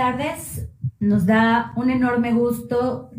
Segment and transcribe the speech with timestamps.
[0.00, 0.66] Tardes.
[0.98, 3.10] Nos da un enorme gusto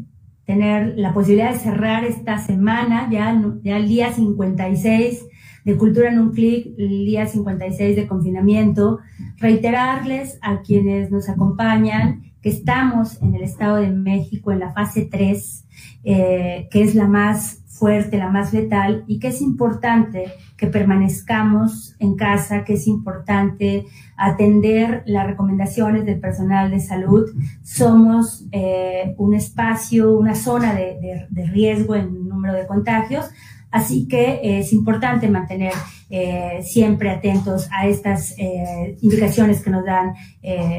[0.46, 5.28] tener la posibilidad de cerrar esta semana, ya, ya el día 56
[5.64, 8.98] de Cultura en un Clic, el día 56 de confinamiento.
[9.38, 15.08] Reiterarles a quienes nos acompañan que estamos en el Estado de México en la fase
[15.12, 15.68] 3,
[16.04, 21.96] eh, que es la más fuerte, la más letal, y que es importante que permanezcamos
[21.98, 27.26] en casa, que es importante atender las recomendaciones del personal de salud.
[27.64, 33.26] Somos eh, un espacio, una zona de, riesgo en número de contagios,
[33.72, 35.74] así que es importante mantener
[36.12, 40.14] eh, siempre atentos a estas eh, indicaciones que nos dan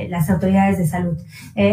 [0.08, 1.18] las autoridades de salud.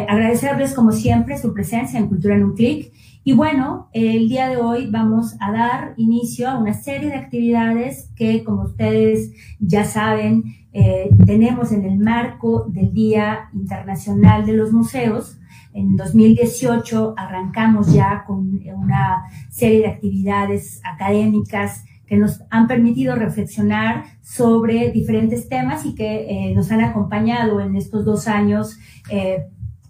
[0.07, 2.91] agradecerles como siempre su presencia en Cultura en un Clic
[3.23, 8.11] y bueno, el día de hoy vamos a dar inicio a una serie de actividades
[8.15, 14.71] que, como ustedes ya saben, eh, tenemos en el marco del Día Internacional de los
[14.71, 15.37] Museos.
[15.73, 24.05] En 2018 arrancamos ya con una serie de actividades académicas que nos han permitido reflexionar
[24.21, 28.79] sobre diferentes temas y que eh, nos han acompañado en estos dos años
[29.11, 29.45] eh,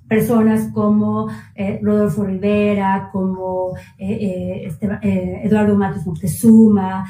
[0.09, 4.89] personas como eh, Rodolfo Rivera, como eh, eh, este,
[5.45, 7.05] Eduardo Matos Moctezuma,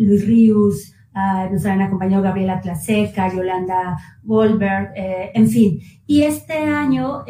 [0.00, 5.80] Luis Ríos, ah, nos han acompañado Gabriela Tlaseca, Yolanda Goldberg, en fin.
[6.06, 7.24] Y este año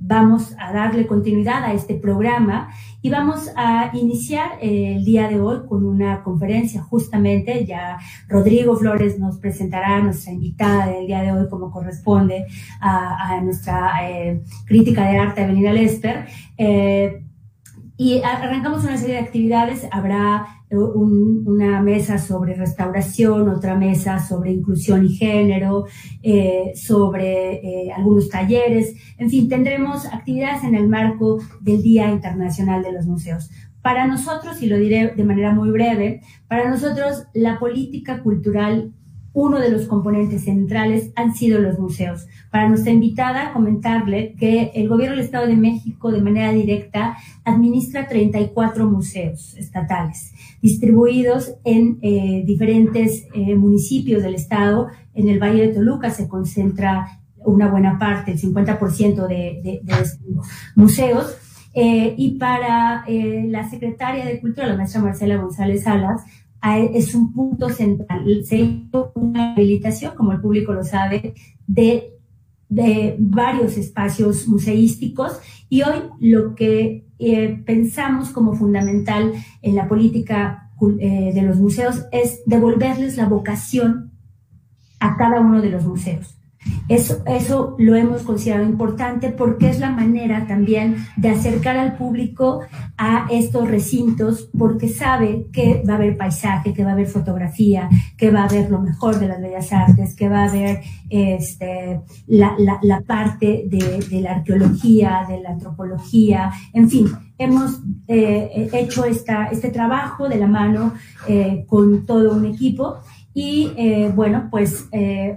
[0.00, 2.70] vamos a darle continuidad a este programa
[3.02, 9.18] y vamos a iniciar el día de hoy con una conferencia justamente, ya Rodrigo Flores
[9.18, 12.46] nos presentará a nuestra invitada del día de hoy como corresponde
[12.80, 16.26] a, nuestra eh, crítica de arte Evelina Lester.
[16.56, 17.22] Eh,
[17.96, 25.04] y arrancamos una serie de actividades, habrá una mesa sobre restauración, otra mesa sobre inclusión
[25.04, 25.86] y género,
[26.22, 32.82] eh, sobre eh, algunos talleres, en fin, tendremos actividades en el marco del Día Internacional
[32.82, 33.50] de los Museos.
[33.82, 38.92] Para nosotros, y lo diré de manera muy breve, para nosotros la política cultural
[39.32, 42.26] uno de los componentes centrales han sido los museos.
[42.50, 48.08] Para nuestra invitada, comentarle que el gobierno del Estado de México de manera directa administra
[48.08, 54.88] 34 museos estatales distribuidos en eh, diferentes eh, municipios del Estado.
[55.14, 59.80] En el Valle de Toluca se concentra una buena parte, el 50% de, de,
[60.74, 61.36] museos.
[61.72, 66.22] Eh, y para la secretaria de Cultura, la maestra Marcela González Salas,
[66.62, 68.44] es un punto central.
[68.44, 71.34] Se hizo una habilitación, como el público lo sabe,
[71.66, 72.14] de,
[72.68, 75.38] de varios espacios museísticos
[75.68, 79.32] y hoy lo que eh, pensamos como fundamental
[79.62, 84.12] en la política eh, de los museos es devolverles la vocación
[84.98, 86.39] a cada uno de los museos.
[86.88, 92.60] Eso, eso lo hemos considerado importante porque es la manera también de acercar al público
[92.98, 97.88] a estos recintos porque sabe que va a haber paisaje, que va a haber fotografía,
[98.16, 102.00] que va a haber lo mejor de las bellas artes, que va a haber este,
[102.26, 107.06] la, la, parte de, la arqueología, de la antropología, en fin,
[107.38, 110.92] hemos eh, hecho esta, este trabajo de la mano
[111.26, 112.98] eh, con todo un equipo
[113.32, 114.88] y eh, bueno, pues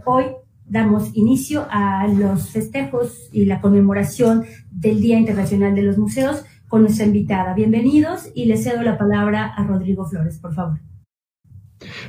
[0.06, 0.26] hoy
[0.74, 6.82] damos inicio a los festejos y la conmemoración del Día Internacional de los Museos con
[6.82, 7.54] nuestra invitada.
[7.54, 10.80] Bienvenidos y le cedo la palabra a Rodrigo Flores, por favor.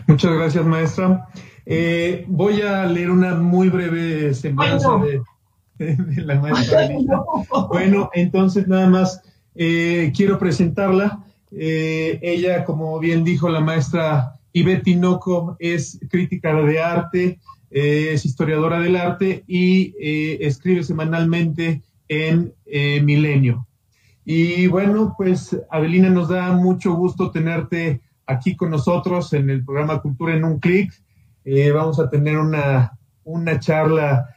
[0.07, 1.29] Muchas gracias, maestra.
[1.67, 4.89] Eh, voy a leer una muy breve semblanza
[5.79, 6.89] de, la maestra.
[7.69, 9.21] bueno, entonces nada más
[9.55, 11.23] eh, quiero presentarla.
[11.51, 17.41] Eh, ella, como bien dijo la maestra Ivette Tinoco, es crítica de arte,
[17.75, 23.67] es historiadora del arte y eh, escribe semanalmente en eh, Milenio.
[24.25, 30.01] Y bueno, pues Avelina, nos da mucho gusto tenerte aquí con nosotros en el programa
[30.01, 30.93] Cultura en un clic.
[31.45, 34.29] Eh, vamos a tener una, una charla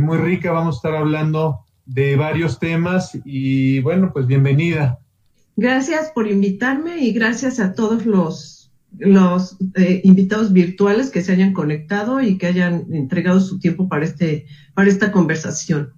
[0.00, 4.98] muy rica, vamos a estar hablando de varios temas y bueno, pues bienvenida.
[5.54, 8.59] Gracias por invitarme y gracias a todos los
[8.98, 14.04] los eh, invitados virtuales que se hayan conectado y que hayan entregado su tiempo para,
[14.04, 15.92] este, para esta conversación.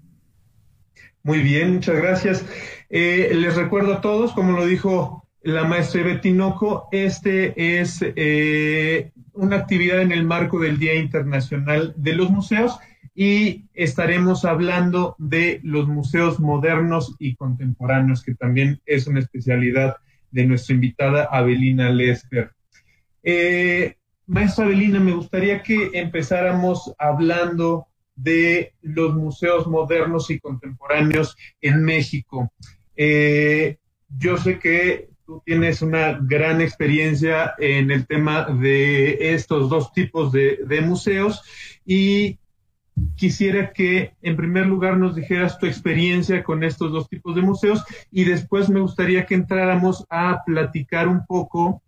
[1.22, 2.44] Muy bien, muchas gracias.
[2.90, 9.56] Eh, les recuerdo a todos, como lo dijo la maestra Betinoco, este es eh, una
[9.56, 12.78] actividad en el marco del Día Internacional de los Museos
[13.14, 19.96] y estaremos hablando de los museos modernos y contemporáneos, que también es una especialidad
[20.30, 22.52] de nuestra invitada Abelina Lester.
[23.22, 23.96] Eh,
[24.26, 32.52] maestra Avelina, me gustaría que empezáramos hablando de los museos modernos y contemporáneos en México.
[32.96, 33.78] Eh,
[34.08, 40.32] yo sé que tú tienes una gran experiencia en el tema de estos dos tipos
[40.32, 41.42] de, de museos
[41.86, 42.38] y
[43.16, 47.84] quisiera que en primer lugar nos dijeras tu experiencia con estos dos tipos de museos
[48.10, 51.82] y después me gustaría que entráramos a platicar un poco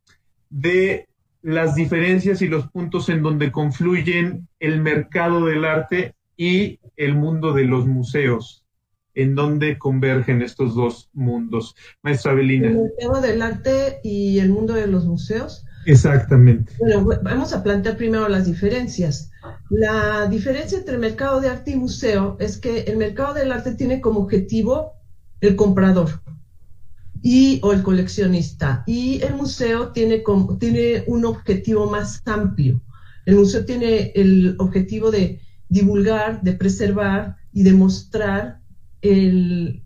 [0.49, 1.09] de
[1.45, 7.53] las diferencias y los puntos en donde confluyen el mercado del arte y el mundo
[7.53, 8.65] de los museos,
[9.13, 11.77] en donde convergen estos dos mundos.
[12.03, 12.69] Maestra Belina.
[12.69, 15.67] El mercado del arte y el mundo de los museos.
[15.85, 16.73] Exactamente.
[16.79, 19.31] Bueno, vamos a plantear primero las diferencias.
[19.69, 23.75] La diferencia entre el mercado de arte y museo es que el mercado del arte
[23.75, 24.95] tiene como objetivo
[25.43, 26.24] el comprador
[27.27, 32.83] y o el coleccionista y el museo tiene como, tiene un objetivo más amplio.
[33.25, 35.41] El museo tiene el objetivo de
[35.71, 38.61] divulgar, de preservar y de mostrar
[39.01, 39.83] el,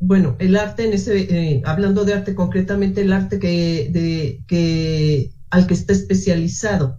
[0.00, 5.30] bueno, el arte en ese, eh, hablando de arte concretamente, el arte que, de, que,
[5.50, 6.98] al que está especializado.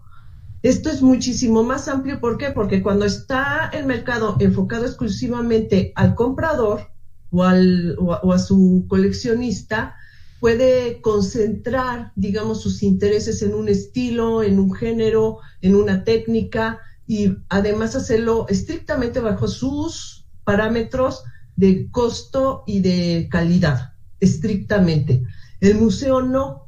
[0.63, 2.51] Esto es muchísimo más amplio, ¿por qué?
[2.51, 6.94] Porque cuando está el mercado enfocado exclusivamente al comprador
[7.39, 9.95] o, o a su coleccionista,
[10.39, 17.37] puede concentrar, digamos, sus intereses en un estilo, en un género, en una técnica y
[17.49, 21.23] además hacerlo estrictamente bajo sus parámetros
[21.55, 25.23] de costo y de calidad, estrictamente.
[25.61, 26.65] El museo no.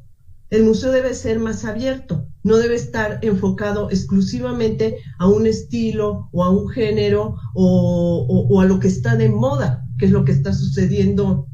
[0.49, 6.41] El museo debe ser más abierto, no debe estar enfocado exclusivamente a un estilo o
[6.45, 10.53] a un género o, a lo que está de moda, que es lo que está
[10.53, 11.47] sucediendo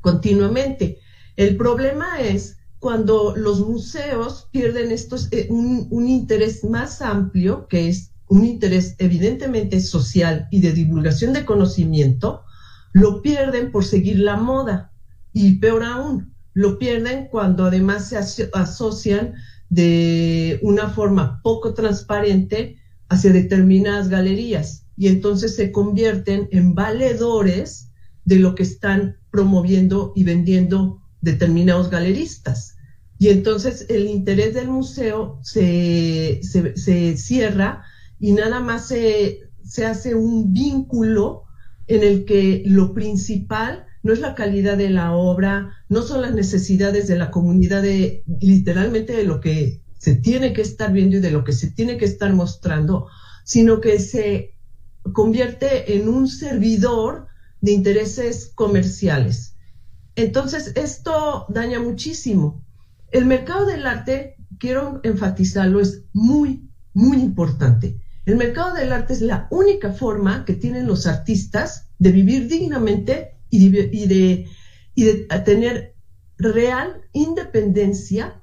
[0.00, 0.98] continuamente.
[1.36, 7.88] El problema es cuando los museos pierden estos, eh, un, un, interés más amplio, que
[7.88, 12.42] es un interés evidentemente social y de divulgación de conocimiento,
[12.92, 14.92] lo pierden por seguir la moda.
[15.32, 19.34] Y peor aún, lo pierden cuando además se asocian
[19.70, 22.76] de una forma poco transparente
[23.08, 27.90] hacia determinadas galerías y entonces se convierten en valedores
[28.24, 32.76] de lo que están promoviendo y vendiendo determinados galeristas.
[33.18, 37.82] Y entonces el interés del museo se, se, se cierra
[38.20, 39.40] y nada más se,
[39.84, 41.46] hace un vínculo
[41.88, 46.32] en el que lo principal no es la calidad de la obra, no son las
[46.32, 51.20] necesidades de la comunidad, de, literalmente de lo que se tiene que estar viendo y
[51.20, 53.08] de lo que se tiene que estar mostrando,
[53.42, 54.51] sino que se
[55.12, 57.26] convierte en un servidor
[57.60, 59.56] de intereses comerciales.
[60.16, 62.64] Entonces, esto daña muchísimo.
[63.10, 67.98] El mercado del arte, quiero enfatizarlo, es muy, muy importante.
[68.24, 73.38] El mercado del arte es la única forma que tienen los artistas de vivir dignamente
[73.50, 74.48] y de,
[75.44, 75.94] tener
[76.38, 78.42] real independencia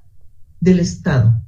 [0.59, 1.41] del Estado.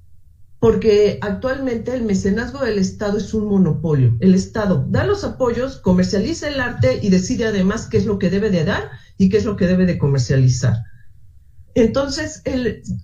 [0.61, 4.15] Porque actualmente el mecenazgo del Estado es un monopolio.
[4.19, 8.29] El Estado da los apoyos, comercializa el arte y decide además qué es lo que
[8.29, 10.83] debe de dar y qué es lo que debe de comercializar.
[11.73, 12.43] Entonces,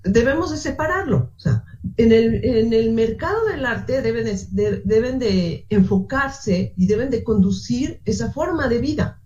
[0.03, 1.31] debemos de separarlo.
[1.35, 1.63] O sea,
[1.97, 8.31] en el, mercado del arte deben de, deben de enfocarse y deben de conducir esa
[8.31, 9.19] forma de vida,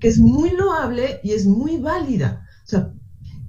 [0.00, 2.46] que es muy loable y es muy válida.
[2.66, 2.92] O sea,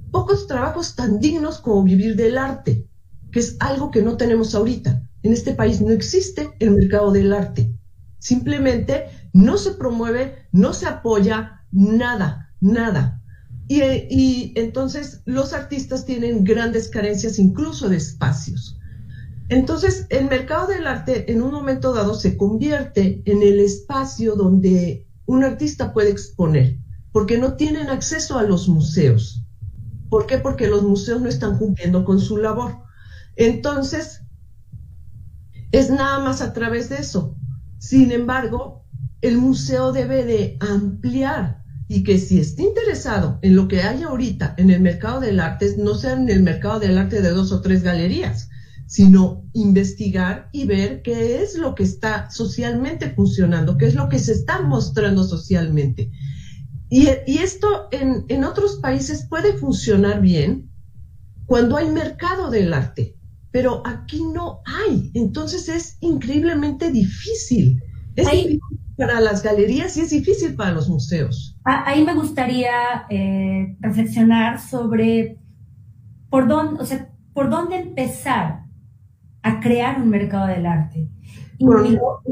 [0.09, 2.87] pocos trabajos tan dignos como vivir del arte,
[3.31, 5.03] que es algo que no tenemos ahorita.
[5.23, 7.73] En este país no existe el mercado del arte.
[8.19, 13.21] Simplemente no se promueve, no se apoya nada, nada.
[13.67, 18.77] Y, entonces los artistas tienen grandes carencias incluso de espacios.
[19.47, 25.07] Entonces el mercado del arte en un momento dado se convierte en el espacio donde
[25.25, 26.77] un artista puede exponer,
[27.13, 29.45] porque no tienen acceso a los museos.
[30.09, 30.37] ¿Por qué?
[30.37, 32.83] Porque los museos no están cumpliendo con su labor.
[33.35, 34.21] Entonces,
[35.71, 37.35] es nada más a través de eso.
[37.79, 38.85] Sin embargo,
[39.21, 44.55] el museo debe de ampliar y que si está interesado en lo que hay ahorita
[44.57, 47.61] en el mercado del arte, no sea en el mercado del arte de dos o
[47.61, 48.49] tres galerías,
[48.87, 54.19] sino investigar y ver qué es lo que está socialmente funcionando, qué es lo que
[54.19, 56.11] se está mostrando socialmente.
[56.89, 60.69] Y, esto en, en otros países puede funcionar bien
[61.45, 63.17] cuando hay mercado del arte,
[63.51, 65.11] pero aquí no hay.
[65.13, 67.81] Entonces es increíblemente difícil.
[68.15, 68.59] Es difícil
[68.97, 71.57] para las galerías y es difícil para los museos.
[71.65, 75.37] Ah, ahí me gustaría eh, reflexionar sobre
[76.29, 78.63] por dónde, o sea, por dónde empezar
[79.43, 81.09] a crear un mercado del arte.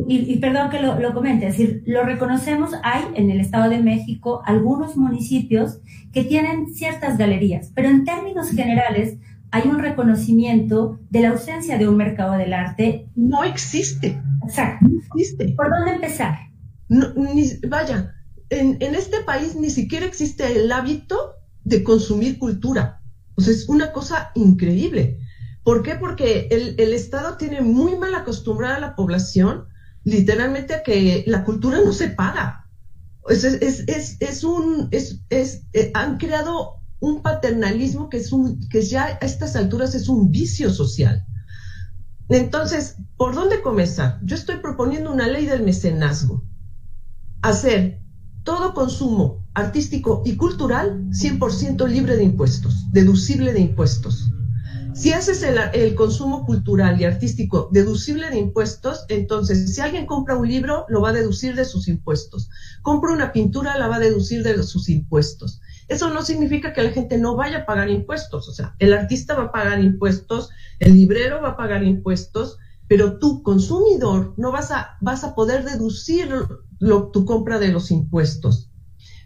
[0.08, 3.80] y, perdón que lo, lo, comente, es decir, lo reconocemos, hay en el Estado de
[3.80, 9.18] México algunos municipios que tienen ciertas galerías, pero en términos generales
[9.52, 13.10] hay un reconocimiento de la ausencia de un mercado del arte.
[13.16, 14.22] No existe.
[14.44, 14.88] Exacto.
[14.88, 15.54] No existe.
[15.56, 16.38] ¿Por dónde empezar?
[17.68, 18.16] vaya,
[18.50, 23.02] en, en este país ni siquiera existe el hábito de consumir cultura.
[23.36, 25.20] O sea, es una cosa increíble.
[25.64, 25.96] ¿Por qué?
[25.96, 29.68] Porque el, Estado tiene muy mal acostumbrada a la población,
[30.04, 32.66] literalmente, a que la cultura no se paga.
[33.28, 39.26] Es, es, un, es, eh, han creado un paternalismo que es un, que ya a
[39.26, 41.26] estas alturas es un vicio social.
[42.30, 44.20] Entonces, ¿por dónde comenzar?
[44.24, 46.44] Yo estoy proponiendo una ley del mecenazgo.
[47.42, 48.02] Hacer
[48.44, 54.32] todo consumo artístico y cultural 100% libre de impuestos, deducible de impuestos.
[54.94, 60.48] Si haces el, consumo cultural y artístico deducible de impuestos, entonces si alguien compra un
[60.48, 62.50] libro, lo va a deducir de sus impuestos.
[62.82, 65.62] Compra una pintura, la va a deducir de sus impuestos.
[65.90, 68.48] Eso no significa que la gente no vaya a pagar impuestos.
[68.48, 73.20] O sea, el artista va a pagar impuestos, el librero va a pagar impuestos, pero
[73.20, 76.30] tú, consumidor, no vas a, vas a poder deducir
[76.80, 78.72] tu compra de los impuestos.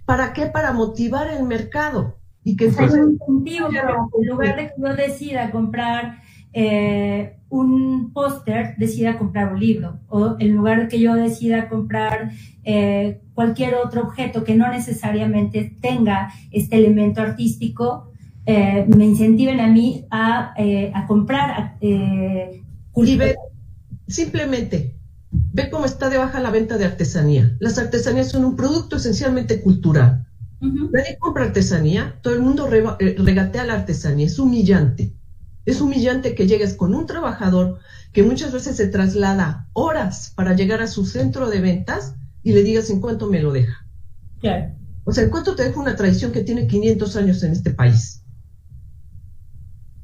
[0.06, 0.48] ¿Para qué?
[0.48, 5.52] Para motivar el mercado y que sea un incentivo, en lugar de que yo decida
[5.52, 6.22] comprar
[6.54, 12.32] eh, un póster, decida comprar un libro, o en lugar de que yo decida comprar
[12.64, 18.12] eh, cualquier otro objeto que no necesariamente tenga este elemento artístico,
[18.46, 20.54] eh, me incentiven a mí a,
[20.94, 23.36] a comprar y ve,
[24.08, 24.96] simplemente,
[25.32, 27.56] ve cómo está de baja la venta de artesanía.
[27.60, 30.26] Las artesanías son un producto esencialmente cultural
[30.64, 35.14] Nadie compra artesanía, todo el mundo regatea la artesanía, es humillante.
[35.66, 37.80] Es humillante que llegues con un trabajador
[38.12, 42.64] que muchas veces se traslada horas para llegar a su centro de ventas y le
[42.64, 43.88] digas en cuánto me lo deja.
[44.40, 44.76] Claro.
[45.06, 48.24] O sea, ¿en cuánto te deja una tradición que tiene 500 años en este país?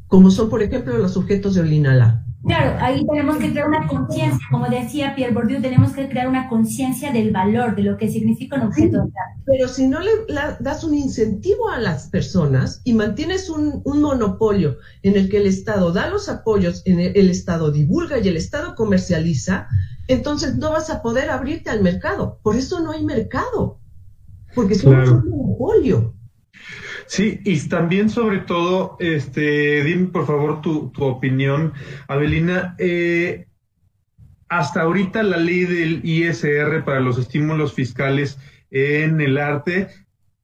[0.07, 2.25] Como son, por ejemplo, los sujetos de Olinala.
[2.45, 6.47] Claro, ahí tenemos que crear una conciencia, como decía Pierre Bourdieu, tenemos que crear una
[6.47, 9.41] conciencia del valor, de lo que significa un objeto de arte.
[9.45, 10.11] Pero si no le
[10.61, 15.91] das un incentivo a las personas y mantienes un, monopolio en el que el Estado
[15.91, 19.67] da los apoyos, en el, Estado divulga y el Estado comercializa,
[20.07, 22.39] entonces no vas a poder abrirte al mercado.
[22.41, 23.79] Por eso no hay mercado,
[24.55, 26.15] porque es un monopolio.
[27.09, 31.73] Sí, y también sobre todo, este, dime por favor tu, opinión,
[32.07, 32.75] Abelina.
[32.77, 33.47] Eh,
[34.47, 38.37] hasta ahorita la ley del ISR para los estímulos fiscales
[38.69, 39.87] en el arte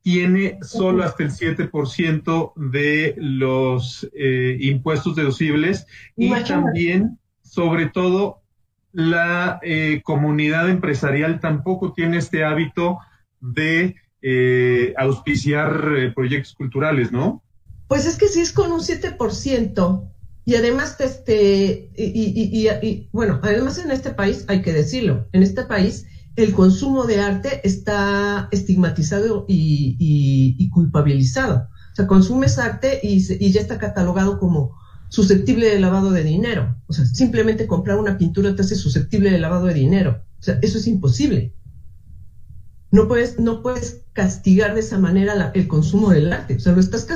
[0.01, 5.85] tiene solo hasta el 7% de los eh, impuestos deducibles
[6.17, 8.41] y también, sobre todo,
[8.91, 12.97] la eh, comunidad empresarial tampoco tiene este hábito
[13.39, 17.43] de eh, auspiciar eh, proyectos culturales, ¿no?
[17.87, 20.09] Pues es que si es con un 7%,
[20.45, 26.07] y además, este, y, bueno, además en este país, hay que decirlo, en este país
[26.37, 31.67] el consumo de arte está estigmatizado y, culpabilizado.
[31.93, 34.75] O sea, consumes arte y, ya está catalogado como
[35.09, 36.75] susceptible de lavado de dinero.
[36.87, 40.23] O sea, simplemente comprar una pintura te hace susceptible de lavado de dinero.
[40.39, 41.53] O sea, eso es imposible.
[42.91, 46.55] No puedes, no puedes castigar de esa manera el consumo del arte.
[46.55, 47.07] O sea, lo estás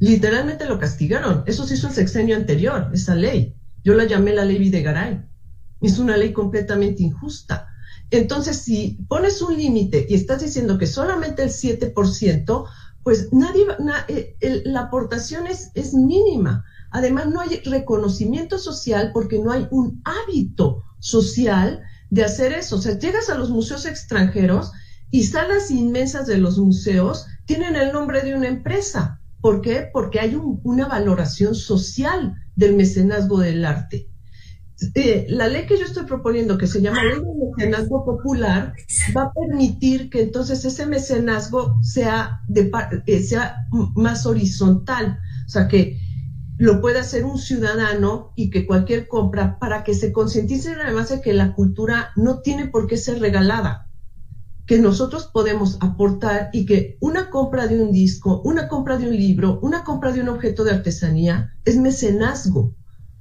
[0.00, 1.44] literalmente lo castigaron.
[1.46, 3.54] Eso se hizo el sexenio anterior, esa ley.
[3.84, 5.22] Yo la llamé la ley Videgaray.
[5.80, 7.68] Es una ley completamente injusta.
[8.10, 12.64] Entonces, si pones un límite y estás diciendo que solamente el 7%,
[13.02, 13.66] pues nadie,
[14.08, 16.64] eh, la aportación es, es mínima.
[16.90, 22.76] Además, no hay reconocimiento social porque no hay un hábito social de hacer eso.
[22.76, 24.72] O sea, llegas a los museos extranjeros
[25.10, 29.20] y salas inmensas de los museos tienen el nombre de una empresa.
[29.40, 29.88] ¿Por qué?
[29.92, 34.08] Porque hay una valoración social del mecenazgo del arte.
[34.94, 38.74] Eh, la ley que yo estoy proponiendo, que se llama Ley de Mecenazgo Popular,
[39.16, 42.70] va a permitir que entonces ese mecenazgo sea, de,
[43.06, 43.56] eh, sea
[43.96, 45.98] más horizontal, o sea, que
[46.58, 51.20] lo pueda hacer un ciudadano y que cualquier compra, para que se concienticen además de
[51.20, 53.88] que la cultura no tiene por qué ser regalada
[54.68, 59.16] que nosotros podemos aportar y que una compra de un disco, una compra de un
[59.16, 62.74] libro, una compra de un objeto de artesanía es mecenazgo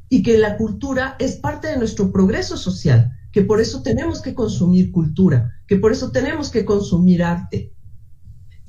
[0.10, 4.34] y que la cultura es parte de nuestro progreso social, que por eso tenemos que
[4.34, 7.74] consumir cultura, que por eso tenemos que consumir arte.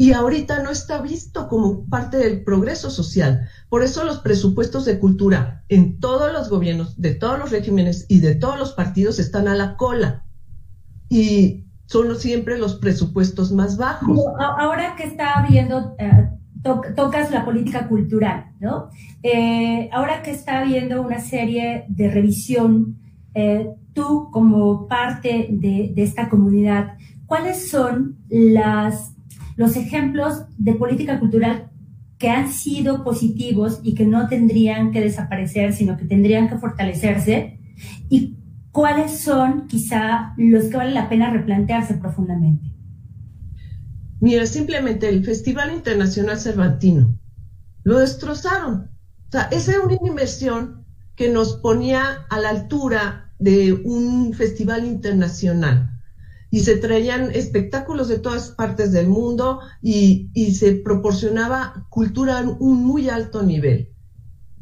[0.00, 3.48] Y ahorita no está visto como parte del progreso social.
[3.68, 8.20] Por eso los presupuestos de cultura en todos los gobiernos, de todos los regímenes y
[8.20, 10.24] de todos los partidos están a la cola.
[11.08, 14.20] Y son siempre los presupuestos más bajos.
[14.38, 16.28] Ahora que está viendo, eh,
[16.94, 18.90] tocas la política cultural, ¿no?
[19.24, 22.98] Eh, ahora que está habiendo una serie de revisión,
[23.34, 29.17] eh, tú como parte de esta comunidad, ¿cuáles son las
[29.58, 31.68] los ejemplos de política cultural
[32.16, 37.58] que han sido positivos y que no tendrían que desaparecer, sino que tendrían que fortalecerse,
[38.08, 38.36] y
[38.70, 42.72] cuáles son quizá los que vale la pena replantearse profundamente.
[44.20, 47.18] Mira, simplemente el Festival Internacional Cervantino
[47.82, 48.90] lo destrozaron.
[49.26, 50.84] O sea, esa era una inversión
[51.16, 55.97] que nos ponía a la altura de un festival internacional
[56.50, 62.84] y se traían espectáculos de todas partes del mundo y, se proporcionaba cultura a un
[62.84, 63.92] muy alto nivel.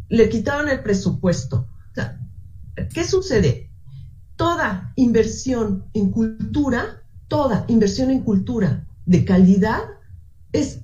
[0.08, 1.68] Le quitaron el presupuesto.
[2.92, 3.70] ¿Qué sucede?
[4.36, 9.80] Toda inversión en cultura, toda inversión en cultura de calidad
[10.52, 10.80] es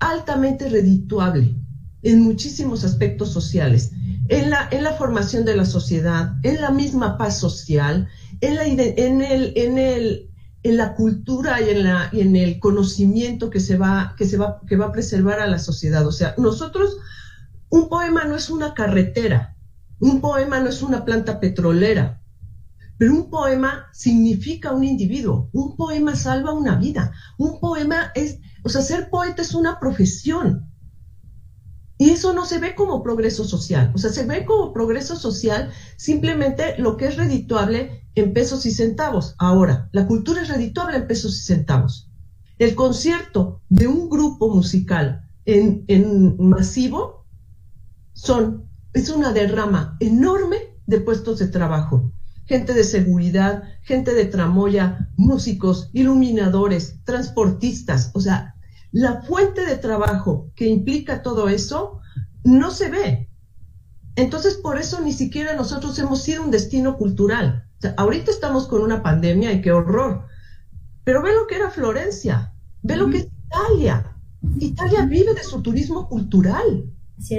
[0.00, 1.54] altamente redituable
[2.02, 3.92] en muchísimos aspectos sociales,
[4.28, 8.08] en la, en la formación de la sociedad, en la misma paz social,
[8.40, 10.30] en la, en el, en el,
[10.62, 14.36] en la cultura y en, la, y en el conocimiento que se, va, que, se
[14.36, 16.06] va, que va a preservar a la sociedad.
[16.06, 16.98] O sea, nosotros,
[17.68, 19.56] un poema no es una carretera,
[20.00, 22.20] un poema no es una planta petrolera,
[22.98, 28.68] pero un poema significa un individuo, un poema salva una vida, un poema es, o
[28.68, 30.72] sea, ser poeta es una profesión.
[31.98, 35.70] Y eso no se ve como progreso social, o sea, se ve como progreso social
[35.96, 39.36] simplemente lo que es redituable en pesos y centavos.
[39.38, 42.10] Ahora, la cultura es redituable en pesos y centavos.
[42.58, 47.26] El concierto de un grupo musical en, en masivo
[48.14, 52.10] son, es una derrama enorme de puestos de trabajo.
[52.46, 58.54] Gente de seguridad, gente de tramoya, músicos, iluminadores, transportistas, o sea,
[58.92, 62.00] la fuente de trabajo que implica todo eso
[62.44, 63.28] no se ve.
[64.14, 67.65] Entonces, por eso ni siquiera nosotros hemos sido un destino cultural.
[67.96, 70.26] Ahorita estamos con una pandemia y qué horror.
[71.04, 74.16] Pero ve lo que era Florencia, ve lo que es Italia.
[74.58, 76.90] Italia vive de su turismo cultural.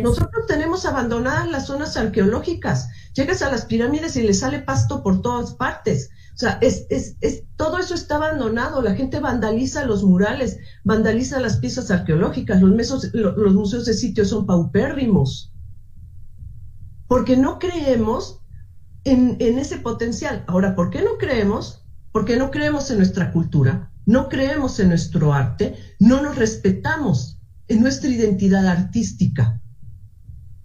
[0.02, 2.90] Nosotros tenemos abandonadas las zonas arqueológicas.
[3.14, 6.10] Llegas a las pirámides y le sale pasto por todas partes.
[6.34, 8.82] O sea, es, es, es, todo eso está abandonado.
[8.82, 12.62] La gente vandaliza los murales, vandaliza las piezas arqueológicas.
[12.62, 15.54] Los, mesos, los museos de sitio son paupérrimos.
[17.08, 18.42] Porque no creemos
[19.12, 20.44] en, ese potencial.
[20.48, 21.86] Ahora, ¿por qué no creemos?
[22.12, 27.82] Porque no creemos en nuestra cultura, no creemos en nuestro arte, no nos respetamos en
[27.82, 29.62] nuestra identidad artística.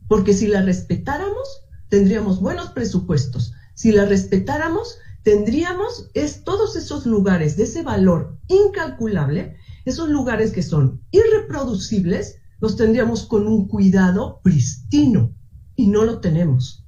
[0.08, 3.52] Porque si la respetáramos, tendríamos buenos presupuestos.
[3.74, 10.62] Si la respetáramos, tendríamos es todos esos lugares de ese valor incalculable, esos lugares que
[10.62, 15.32] son irreproducibles, los tendríamos con un cuidado pristino
[15.76, 16.81] y no lo tenemos.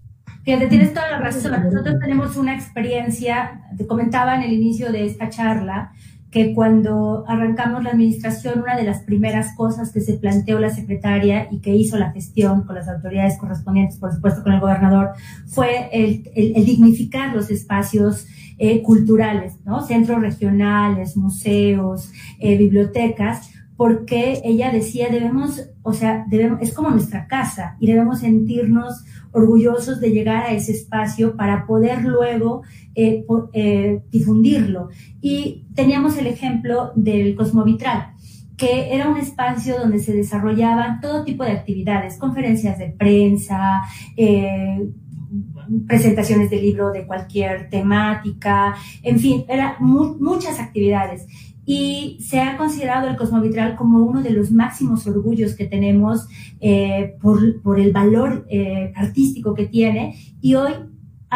[0.45, 1.53] Fíjate, tienes toda la razón.
[1.65, 5.93] Nosotros tenemos una experiencia, te comentaba en el inicio de esta charla,
[6.31, 11.47] que cuando arrancamos la administración, una de las primeras cosas que se planteó la secretaria
[11.51, 15.11] y que hizo la gestión con las autoridades correspondientes, por supuesto con el gobernador,
[15.47, 16.25] fue el,
[16.65, 18.27] dignificar los espacios
[18.59, 19.81] eh, culturales, ¿no?
[19.83, 27.29] Centros regionales, museos, eh, bibliotecas, porque ella decía, debemos, o sea, debemos, es como nuestra
[27.29, 29.05] casa y debemos sentirnos
[29.35, 32.63] orgullosos de llegar a ese espacio para poder luego
[32.95, 34.89] eh, eh, difundirlo.
[35.21, 38.15] Y teníamos el ejemplo del Cosmovitral
[38.57, 43.83] que era un espacio donde se desarrollaban todo tipo de actividades, conferencias de prensa,
[44.17, 44.91] eh,
[45.87, 51.27] presentaciones de libro de cualquier temática, en fin, eran muchas actividades
[51.67, 56.27] y se ha considerado el Cosmovitral como uno de los máximos orgullos que tenemos
[56.61, 60.73] eh, por, por, el valor eh, artístico que tiene y hoy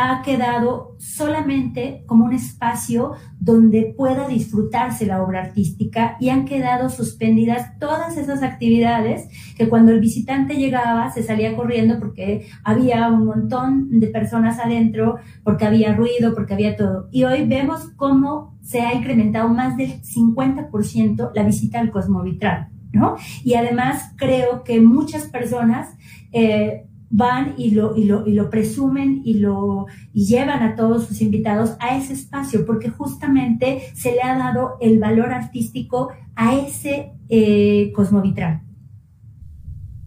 [0.01, 6.89] ha quedado solamente como un espacio donde pueda disfrutarse la obra artística y han quedado
[6.89, 13.25] suspendidas todas esas actividades que cuando el visitante llegaba se salía corriendo porque había un
[13.25, 17.09] montón de personas adentro, porque había ruido, porque había todo.
[17.11, 23.17] Y hoy vemos cómo se ha incrementado más del 50% la visita al Cosmovitral, ¿no?
[23.43, 25.89] Y además creo que muchas personas
[26.33, 31.23] eh, van y lo, y lo, y lo presumen y lo llevan a todos sus
[31.23, 37.15] invitados a ese espacio, porque justamente se le ha dado el valor artístico a ese
[37.31, 38.61] eh, cosmovitral.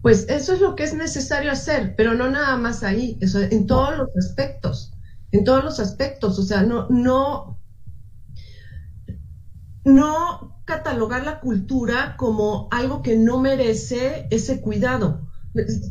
[0.02, 3.66] Pues eso es lo que es necesario hacer, pero no nada más ahí, eso, en
[3.66, 4.92] todos los aspectos,
[5.32, 7.58] en todos los aspectos, o sea, no, no,
[9.84, 15.28] no catalogar la cultura como algo que no merece ese cuidado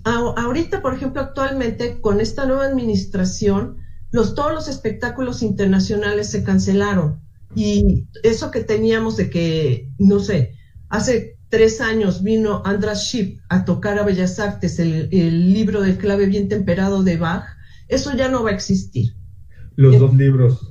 [0.05, 3.77] ahorita, por ejemplo, actualmente con esta nueva administración,
[4.11, 7.21] los, todos los espectáculos internacionales se cancelaron.
[7.55, 10.55] Y eso que teníamos de que, no sé,
[10.89, 15.09] hace tres años vino Andras Schiff a tocar a Bellas Artes el,
[15.53, 17.43] libro del clave bien temperado de Bach,
[17.89, 19.15] eso ya no va a existir.
[19.75, 20.70] Los dos libros.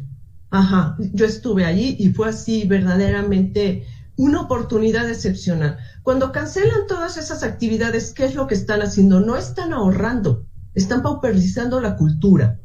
[0.50, 3.86] Ajá, yo estuve allí y fue así verdaderamente
[4.16, 5.78] una oportunidad excepcional.
[6.02, 9.20] Cuando cancelan todas esas actividades, ¿qué es lo que están haciendo?
[9.20, 12.58] No están ahorrando, están pauperizando la cultura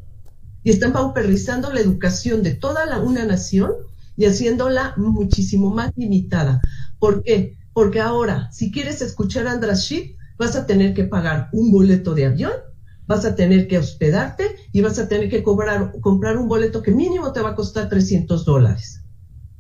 [0.64, 3.72] y están pauperizando la educación de toda la, una nación
[4.18, 6.62] y haciéndola muchísimo más limitada.
[7.00, 7.58] ¿Por qué?
[7.72, 9.90] Porque ahora, si quieres escuchar a Andras
[10.38, 12.54] vas a tener que pagar un boleto de avión,
[13.08, 16.92] vas a tener que hospedarte y vas a tener que cobrar, comprar un boleto que
[16.92, 19.04] mínimo te va a costar 300 dólares.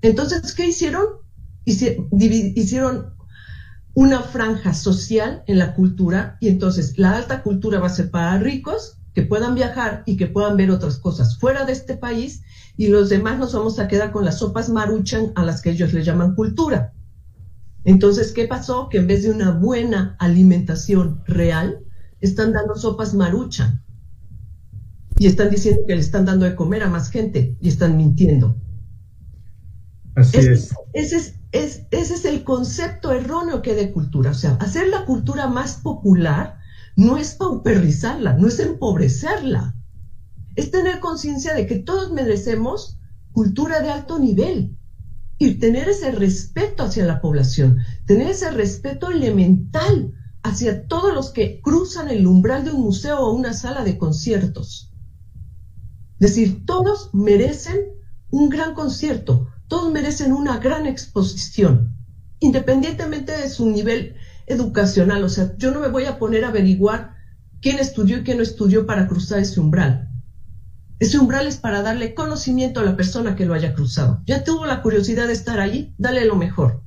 [0.01, 1.05] Entonces, ¿qué hicieron?
[1.65, 3.15] Hicieron
[3.95, 8.37] una franja social en la cultura y entonces la alta cultura va a ser para
[8.37, 12.43] ricos que puedan viajar y que puedan ver otras cosas fuera de este país
[12.75, 15.93] y los demás nos vamos a quedar con las sopas maruchan a las que ellos
[15.93, 16.93] le llaman cultura.
[17.85, 18.89] Entonces, ¿qué pasó?
[18.89, 21.84] Que en vez de una buena alimentación real,
[22.25, 23.83] están dando sopas maruchan
[25.17, 28.57] y están diciendo que le están dando de comer a más gente y están mintiendo.
[30.15, 30.73] Así es.
[30.93, 34.31] Ese es ese es el concepto erróneo que de cultura.
[34.31, 36.57] O sea, hacer la cultura más popular
[36.97, 39.75] no es pauperizarla, no es empobrecerla.
[40.55, 42.99] Es tener conciencia de que todos merecemos
[43.31, 44.77] cultura de alto nivel
[45.37, 50.13] y tener ese respeto hacia la población, tener ese respeto elemental
[50.45, 54.93] hacia todos los que cruzan el umbral de un museo o una sala de conciertos.
[56.19, 57.79] Es decir, todos merecen
[58.29, 61.97] un gran concierto, todos merecen una gran exposición,
[62.39, 65.23] independientemente de su nivel educacional.
[65.23, 67.15] O sea, yo no me voy a poner a averiguar
[67.59, 70.09] quién estudió y quién no estudió para cruzar ese umbral.
[70.99, 74.21] Ese umbral es para darle conocimiento a la persona que lo haya cruzado.
[74.27, 76.84] Ya tuvo la curiosidad de estar allí, dale lo mejor.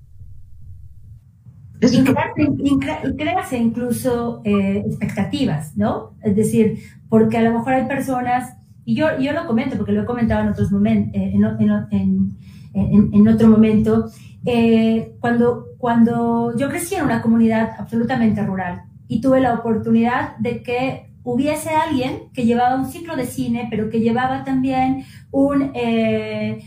[1.80, 2.78] Y,
[3.16, 6.14] crearse, incluso eh, expectativas, ¿no?
[6.22, 10.02] Es decir, porque a lo mejor hay personas, y yo, yo lo comento porque lo
[10.02, 14.10] he comentado en otros momentos, eh, en, en, otro momento,
[14.44, 20.62] eh, cuando, cuando yo crecí en una comunidad absolutamente rural y tuve la oportunidad de
[20.62, 26.62] que hubiese alguien que llevaba un ciclo de cine, pero que llevaba también un, eh,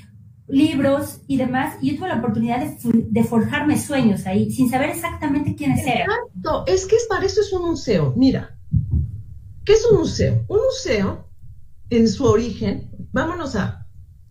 [0.51, 5.55] libros y demás, y yo tuve la oportunidad de, forjarme sueños ahí, sin saber exactamente
[5.55, 6.01] quiénes eran.
[6.01, 8.13] Exacto, es que para eso es un museo.
[8.17, 8.57] Mira,
[9.63, 10.45] ¿qué es un museo?
[10.49, 11.29] Un museo,
[11.89, 13.87] en su origen, vámonos a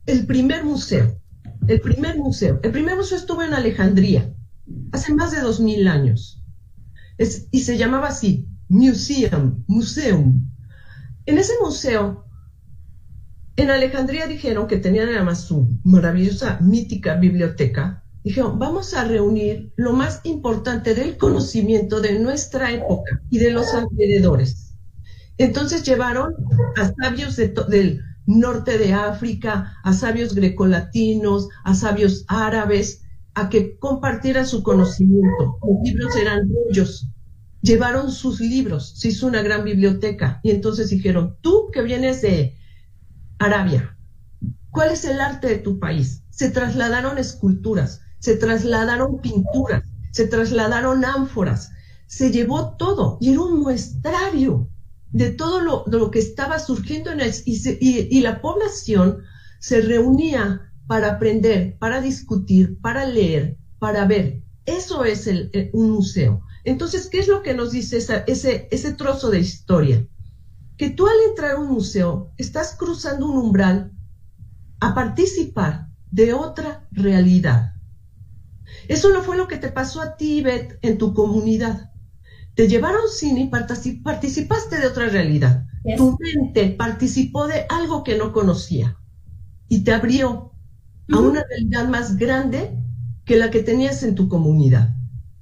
[0.07, 1.19] el primer museo.
[1.67, 2.61] El primer museo.
[2.63, 4.35] El primer museo estuvo en Alejandría,
[4.93, 6.43] hace más de dos mil años.
[7.51, 10.51] y se llamaba así, Museum, Museum.
[11.27, 12.25] En ese museo,
[13.61, 18.05] en Alejandría dijeron que tenían además su maravillosa, mítica biblioteca.
[18.23, 23.67] Dijeron, vamos a reunir lo más importante del conocimiento de nuestra época y de los
[23.75, 24.75] alrededores.
[25.39, 26.35] Entonces llevaron
[26.77, 33.03] a sabios de del norte de África, a sabios grecolatinos, a sabios árabes,
[33.35, 35.59] a que compartieran su conocimiento.
[35.63, 37.09] Los libros eran ellos.
[37.63, 42.55] Llevaron sus libros, se hizo una gran biblioteca y entonces dijeron, tú que vienes de
[43.41, 43.97] Arabia,
[44.71, 46.23] ¿cuál es el arte de tu país?
[46.29, 51.71] Se trasladaron esculturas, se trasladaron pinturas, se trasladaron ánforas,
[52.07, 54.69] se llevó todo y era un muestrario
[55.13, 59.23] de todo lo, que estaba surgiendo en el, y, la población
[59.59, 64.43] se reunía para aprender, para discutir, para leer, para ver.
[64.67, 66.43] Eso es el, un museo.
[66.65, 70.07] Entonces, ¿qué es lo que nos dice ese trozo de historia?
[70.81, 73.93] Que tú al entrar a un museo estás cruzando un umbral
[74.81, 77.75] a participar de otra realidad.
[78.89, 81.91] Eso no fue lo que te pasó a ti, Beth, en tu comunidad
[82.61, 85.65] te llevaron cine y participaste de otra realidad.
[85.97, 88.99] Tu mente participó de algo que no conocía
[89.69, 90.53] y te abrió
[91.11, 92.77] a una realidad más grande
[93.25, 94.95] que la que tenías en tu comunidad.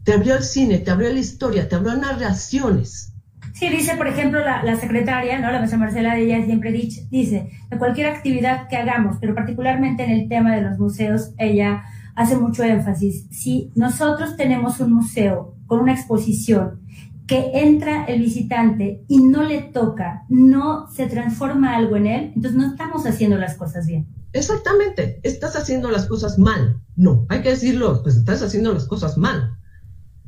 [0.05, 3.15] Te abrió el cine, te abrió la historia, te abrió narraciones.
[3.59, 5.51] Sí, dice, por ejemplo, la, secretaria, ¿no?
[5.51, 10.11] La maestra Marcela, ella siempre dice, dice, de cualquier actividad que hagamos, pero particularmente en
[10.13, 11.83] el tema de los museos, ella
[12.15, 13.27] hace mucho énfasis.
[13.33, 16.83] Si nosotros tenemos un museo con una exposición
[17.27, 22.55] que entra el visitante y no le toca, no se transforma algo en él, entonces
[22.55, 24.07] no estamos haciendo las cosas bien.
[24.35, 26.81] Exactamente, estás haciendo las cosas mal.
[26.95, 29.59] No, hay que decirlo, pues estás haciendo las cosas mal.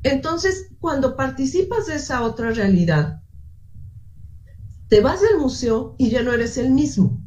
[0.03, 3.20] Entonces, cuando participas de esa otra realidad,
[4.91, 7.23] te vas del museo y ya no eres el mismo.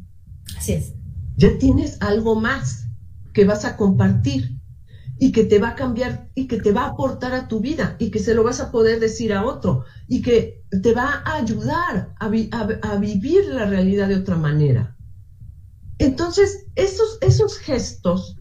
[0.56, 0.94] Así es.
[1.36, 2.86] Ya tienes algo más
[3.32, 4.60] que vas a compartir
[5.18, 7.96] y que te va a cambiar y que te va a aportar a tu vida
[7.98, 11.36] y que se lo vas a poder decir a otro y que te va a
[11.36, 12.28] ayudar a,
[12.98, 14.96] vivir la realidad de otra manera.
[15.98, 18.36] Entonces, esos, esos gestos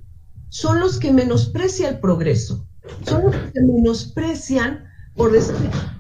[0.50, 2.68] son los que menosprecia el progreso
[3.06, 5.56] son los que menosprecian por decir,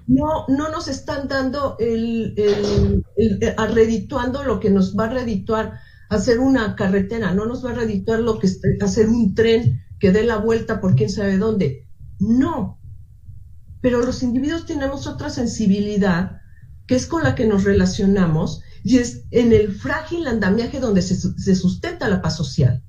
[0.08, 3.04] no, no nos están dando el, el,
[4.46, 8.40] lo que nos va a redituar hacer una carretera, no nos va a redituar lo
[8.40, 8.50] que
[8.82, 11.88] hacer un tren que dé la vuelta por quién sabe dónde.
[12.20, 12.80] No.
[13.82, 16.38] Pero los individuos tenemos otra sensibilidad
[16.88, 21.56] que es con la que nos relacionamos y es en el frágil andamiaje donde se
[21.56, 22.84] sustenta la paz social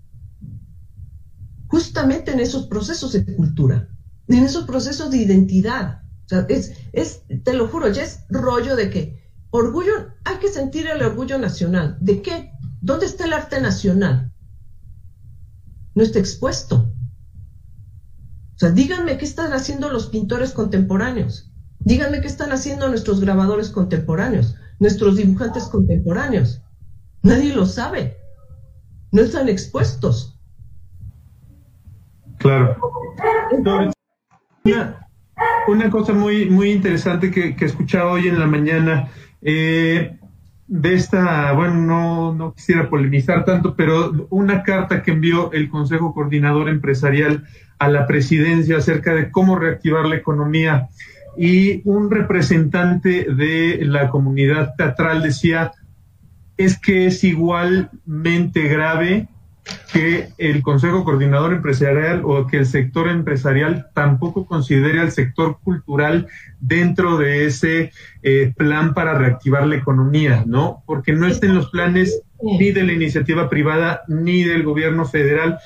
[1.74, 3.88] justamente en esos procesos de cultura,
[4.28, 6.03] en esos procesos de identidad.
[6.24, 9.92] O sea, es, es, te lo juro, ya es rollo de que orgullo,
[10.24, 11.96] hay que sentir el orgullo nacional.
[12.00, 12.52] ¿De qué?
[12.80, 14.32] ¿Dónde está el arte nacional?
[15.94, 16.92] No está expuesto.
[18.54, 21.52] O sea, díganme qué están haciendo los pintores contemporáneos.
[21.80, 26.62] Díganme qué están haciendo nuestros grabadores contemporáneos, nuestros dibujantes contemporáneos.
[27.22, 28.16] Nadie lo sabe.
[29.12, 30.38] No están expuestos.
[32.38, 32.76] Claro.
[35.66, 39.08] Una, cosa muy, muy interesante que, escuchaba hoy en la mañana,
[39.42, 40.16] eh,
[40.66, 46.14] de esta, bueno, no, no quisiera polemizar tanto, pero una carta que envió el Consejo
[46.14, 47.44] Coordinador Empresarial
[47.78, 50.88] a la presidencia acerca de cómo reactivar la economía
[51.36, 55.72] y un representante de la comunidad teatral decía,
[56.56, 59.28] es que es igualmente grave
[59.92, 66.26] que el Consejo Coordinador Empresarial o que el sector empresarial tampoco considere al sector cultural
[66.60, 70.82] dentro de ese eh, plan para reactivar la economía, ¿no?
[70.86, 75.58] Porque no estén los planes ni de la iniciativa privada ni del gobierno federal.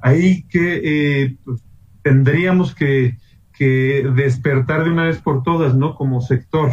[0.00, 1.62] Ahí que eh, pues,
[2.02, 3.16] tendríamos que,
[3.56, 5.94] que despertar de una vez por todas, ¿no?
[5.94, 6.72] Como sector.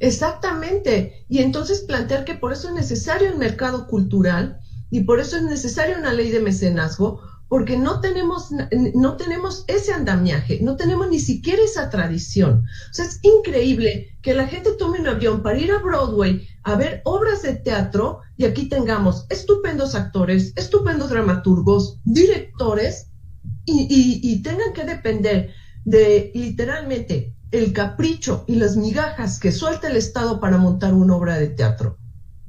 [0.00, 1.24] Exactamente.
[1.28, 4.58] Y entonces plantear que por eso es necesario el mercado cultural
[4.94, 8.50] y por eso es necesaria una ley de mecenazgo, porque no tenemos,
[8.94, 12.62] no tenemos ese andamiaje, no tenemos ni siquiera esa tradición.
[12.90, 16.76] O sea, es increíble que la gente tome un avión para ir a Broadway a
[16.76, 23.08] ver obras de teatro y aquí tengamos estupendos actores, estupendos dramaturgos, directores
[23.64, 25.50] y, y tengan que depender
[25.84, 31.36] de literalmente el capricho y las migajas que suelta el Estado para montar una obra
[31.36, 31.98] de teatro.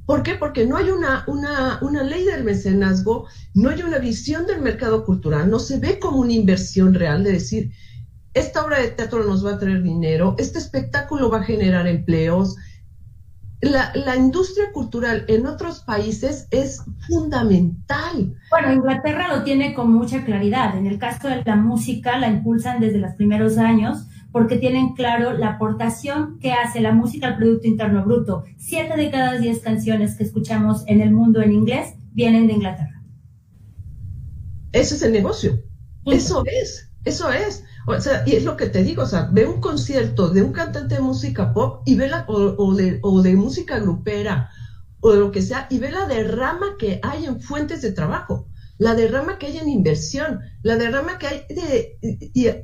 [0.06, 0.36] ¿Por qué?
[0.36, 5.04] Porque no hay una, una, una, ley del mecenazgo, no hay una visión del mercado
[5.04, 7.72] cultural, no se ve como una inversión real de decir,
[8.32, 12.56] esta obra de teatro nos va a traer dinero, este espectáculo va a generar empleos.
[13.62, 18.34] La, la industria cultural en otros países es fundamental.
[18.50, 20.76] Bueno, Inglaterra lo tiene con mucha claridad.
[20.76, 25.32] En el caso de la música, la impulsan desde los primeros años porque tienen claro
[25.32, 28.44] la aportación que hace la música al Producto Interno Bruto.
[28.58, 33.02] Siete de cada diez canciones que escuchamos en el mundo en inglés vienen de Inglaterra.
[34.72, 35.62] Ese es el negocio.
[36.04, 37.64] Eso es, eso es.
[37.86, 40.52] O sea, y es lo que te digo, o sea, ve un concierto de un
[40.52, 44.50] cantante de música pop y ve la, o, de, o de música grupera
[45.00, 48.48] o de lo que sea, y ve la derrama que hay en fuentes de trabajo
[48.78, 51.98] la derrama que hay en inversión, la derrama que hay de,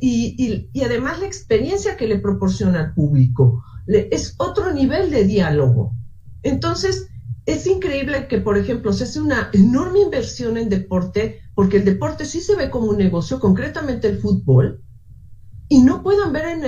[0.00, 3.62] y, además la experiencia que le proporciona al público.
[3.86, 5.94] es otro nivel de diálogo.
[6.42, 7.08] Entonces,
[7.46, 12.24] es increíble que, por ejemplo, se hace una enorme inversión en deporte, porque el deporte
[12.24, 14.82] sí se ve como un negocio, concretamente el fútbol,
[15.68, 16.64] y no puedan ver en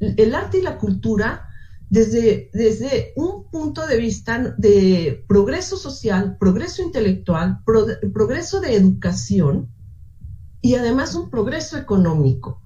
[0.00, 1.47] el arte y la cultura
[1.90, 7.60] desde, desde un punto de vista de progreso social, progreso intelectual,
[8.12, 9.70] progreso de educación
[10.60, 12.60] y además un progreso económico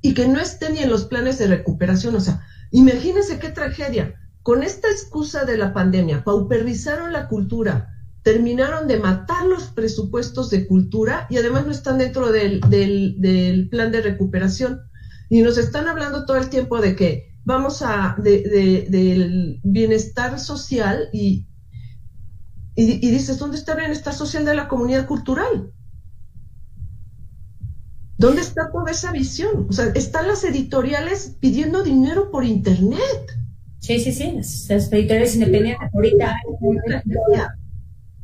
[0.00, 2.14] y que no esté ni en los planes de recuperación.
[2.14, 4.14] O sea, imagínense qué tragedia.
[4.42, 10.66] Con esta excusa de la pandemia, pauperizaron la cultura, terminaron de matar los presupuestos de
[10.66, 14.82] cultura y además no están dentro del, del, del plan de recuperación.
[15.28, 21.46] Y nos están hablando todo el tiempo de que vamos a, del bienestar social y,
[22.76, 25.72] y, dices, ¿dónde está el bienestar social de la comunidad cultural?
[28.18, 29.66] ¿Dónde está toda esa visión?
[29.70, 33.24] O sea, están las editoriales pidiendo dinero por internet.
[33.78, 36.36] Sí, sí, sí, las, editoriales independientes ahorita.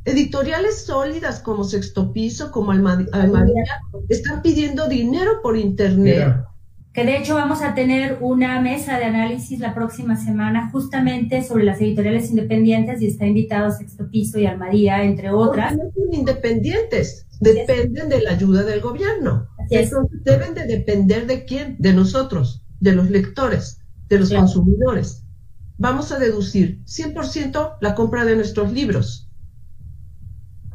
[0.04, 3.64] Editoriales sólidas como Sexto Piso, como Almadía,
[4.10, 6.44] están pidiendo dinero por internet
[6.94, 11.64] que de hecho vamos a tener una mesa de análisis la próxima semana justamente sobre
[11.64, 15.76] las editoriales independientes y está invitado Sexto Piso y Almadía, entre otras.
[15.76, 19.48] No son independientes, dependen de la ayuda del gobierno.
[19.70, 25.24] Entonces deben de depender de quién, de nosotros, de los lectores, de los consumidores.
[25.78, 29.28] Vamos a deducir 100% la compra de nuestros libros.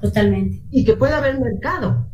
[0.01, 0.65] Totalmente.
[0.69, 2.11] Y que pueda haber mercado.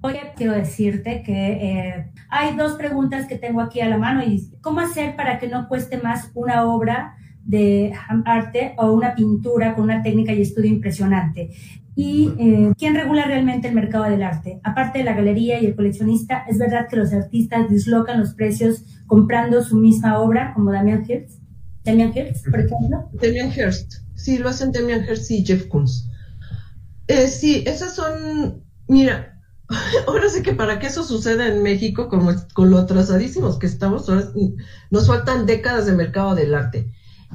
[0.00, 4.50] Hoy quiero decirte que eh, hay dos preguntas que tengo aquí a la mano y
[4.60, 7.92] cómo hacer para que no cueste más una obra de
[8.26, 11.50] arte o una pintura con una técnica y estudio impresionante.
[11.96, 14.60] ¿Y eh, quién regula realmente el mercado del arte?
[14.62, 18.84] Aparte de la galería y el coleccionista, ¿es verdad que los artistas dislocan los precios
[19.06, 21.40] comprando su misma obra, como Damian Hirst?
[21.84, 23.10] Damian Hirst, por ejemplo.
[23.14, 26.08] Damian Hirst, sí, lo hacen Damian Hirst y Jeff Koons.
[27.08, 29.37] Eh, sí, esas son, mira,
[30.06, 34.08] ahora sí que para que eso suceda en México, como con lo atrasadísimos que estamos,
[34.08, 34.30] ahora
[34.90, 36.90] nos faltan décadas de mercado del arte.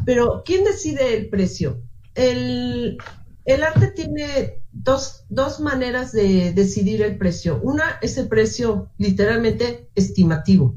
[0.05, 1.81] Pero, ¿quién decide el precio?
[2.15, 2.97] El,
[3.45, 7.59] el arte tiene dos, dos maneras de decidir el precio.
[7.61, 10.75] Una es el precio literalmente estimativo.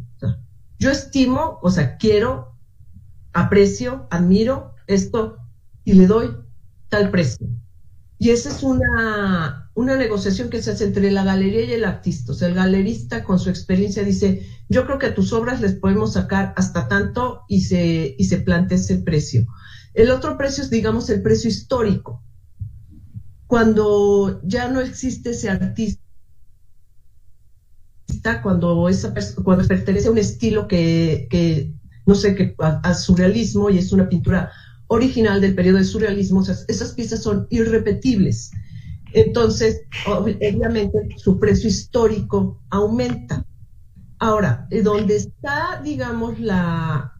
[0.78, 2.52] yo estimo, o sea, quiero,
[3.32, 5.38] aprecio, admiro esto
[5.84, 6.36] y le doy
[6.90, 7.48] tal precio.
[8.18, 12.32] Y esa es una, una negociación que se hace entre la galería y el artista.
[12.32, 15.74] O sea, el galerista con su experiencia dice, yo creo que a tus obras les
[15.74, 19.46] podemos sacar hasta tanto y se, y se plantea ese precio.
[19.92, 22.22] El otro precio es, digamos, el precio histórico.
[23.46, 26.00] Cuando ya no existe ese artista,
[28.42, 31.74] cuando, esa, cuando pertenece a un estilo que, que
[32.06, 34.50] no sé, que a surrealismo y es una pintura
[34.88, 38.50] original del periodo del surrealismo, esas piezas son irrepetibles.
[39.12, 43.46] Entonces, obviamente, su precio histórico aumenta.
[44.18, 47.12] Ahora, donde está, digamos, la,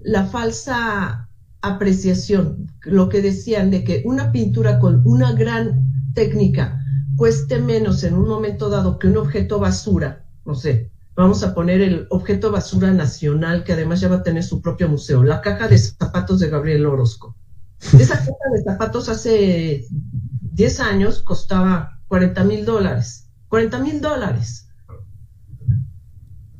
[0.00, 1.28] la falsa
[1.60, 6.80] apreciación, lo que decían de que una pintura con una gran técnica
[7.16, 10.90] cueste menos en un momento dado que un objeto basura, no sé,
[11.22, 14.88] vamos a poner el objeto basura nacional, que además ya va a tener su propio
[14.88, 17.36] museo, la caja de zapatos de Gabriel Orozco.
[17.80, 19.84] Esa caja de zapatos hace
[20.52, 23.30] 10 años costaba 40 mil dólares.
[23.48, 24.68] 40 mil dólares.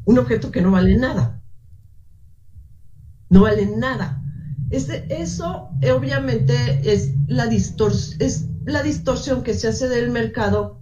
[0.05, 1.41] Un objeto que no vale nada.
[3.31, 4.21] No vale nada.
[4.71, 10.81] eso eh, obviamente es la, es la distorsión que se hace del mercado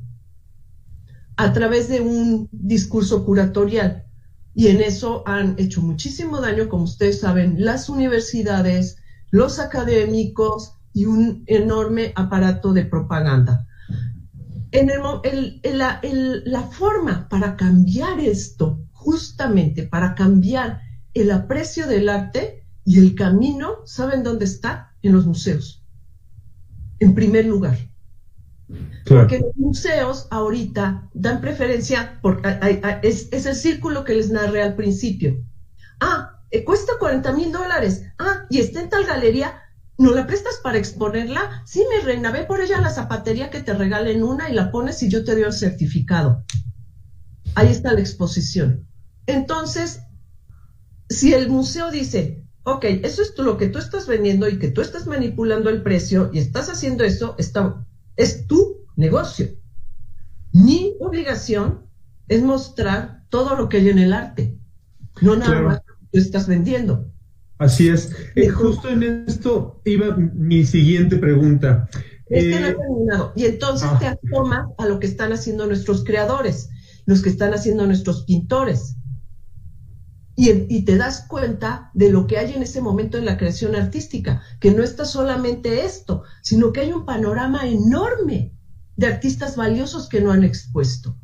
[1.36, 4.04] a través de un discurso curatorial.
[4.54, 8.96] Y en eso han hecho muchísimo daño, como ustedes saben, las universidades,
[9.30, 13.66] los académicos y un enorme aparato de propaganda.
[14.72, 14.90] En
[16.44, 20.80] la forma para cambiar esto, justamente para cambiar
[21.12, 24.94] el aprecio del arte y el camino, ¿saben dónde está?
[25.02, 25.84] En los museos.
[26.98, 27.76] En primer lugar.
[29.06, 32.58] Porque los museos ahorita dan preferencia, porque
[33.02, 35.44] es, el círculo que les narré al principio.
[36.00, 38.02] Ah, eh, cuesta 40 mil dólares.
[38.18, 39.62] Ah, y está en tal galería.
[39.98, 41.62] ¿No la prestas para exponerla?
[41.64, 45.02] Sí, mi reina, ve por ella la zapatería que te regalen una y la pones
[45.02, 46.44] y yo te doy el certificado.
[47.54, 48.86] Ahí está la exposición.
[49.26, 50.00] Entonces,
[51.08, 54.82] si el museo dice, ok, eso es lo que tú estás vendiendo y que tú
[54.82, 59.48] estás manipulando el precio y estás haciendo eso, está, es tu negocio.
[60.52, 61.86] Mi obligación
[62.28, 64.58] es mostrar todo lo que hay en el arte,
[65.20, 67.10] no nada más que estás vendiendo.
[67.58, 68.14] Así es.
[68.34, 71.88] Eh, justo en esto iba mi siguiente pregunta.
[72.28, 73.32] Es que no eh, terminado.
[73.36, 74.18] Y entonces te ah.
[74.22, 76.68] asomas a lo que están haciendo nuestros creadores,
[77.06, 78.95] los que están haciendo nuestros pintores.
[80.38, 84.42] Y, te das cuenta de lo que hay en ese momento en la creación artística,
[84.60, 88.52] que no está solamente esto, sino que hay un panorama enorme
[88.96, 91.16] de artistas valiosos que no han expuesto.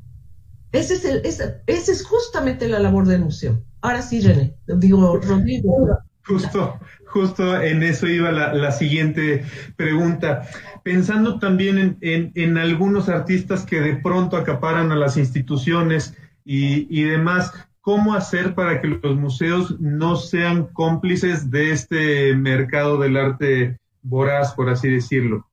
[0.72, 3.62] Ese es, el, esa, es justamente la labor del museo.
[3.82, 5.88] Ahora sí, René, digo, Rodrigo.
[6.24, 9.44] Justo, justo en eso iba la, siguiente
[9.76, 10.48] pregunta.
[10.84, 17.52] Pensando también en, algunos artistas que de pronto acaparan a las instituciones y demás,
[17.83, 24.55] cómo hacer para que los museos no sean cómplices de este mercado del arte voraz,
[24.55, 25.47] por así decirlo.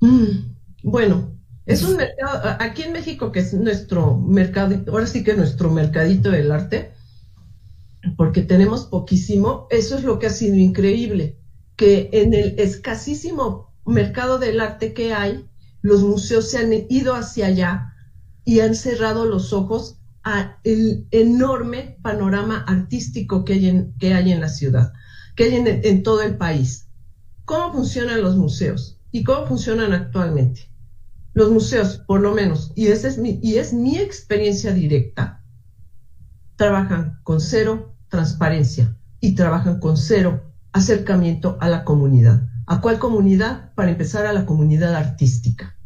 [0.00, 5.34] Mm, bueno, es un mercado, aquí en México, que es nuestro mercado, ahora sí que
[5.34, 6.92] nuestro mercadito del arte,
[8.16, 11.36] porque tenemos poquísimo, eso es lo que ha sido increíble,
[11.76, 15.46] que en el escasísimo mercado del arte que hay,
[15.82, 17.92] los museos se han ido hacia allá
[18.46, 19.95] y han cerrado los ojos
[20.26, 24.92] al enorme panorama artístico que hay en, que hay en la ciudad,
[25.36, 26.88] que hay en, todo el país.
[27.44, 30.68] ¿Cómo funcionan los museos y cómo funcionan actualmente?
[31.32, 35.44] Los museos, por lo menos, y, esa es mi, y es mi experiencia directa,
[36.56, 42.48] trabajan con cero transparencia y trabajan con cero acercamiento a la comunidad.
[42.66, 43.72] ¿A cuál comunidad?
[43.74, 45.76] Para empezar, a la comunidad artística.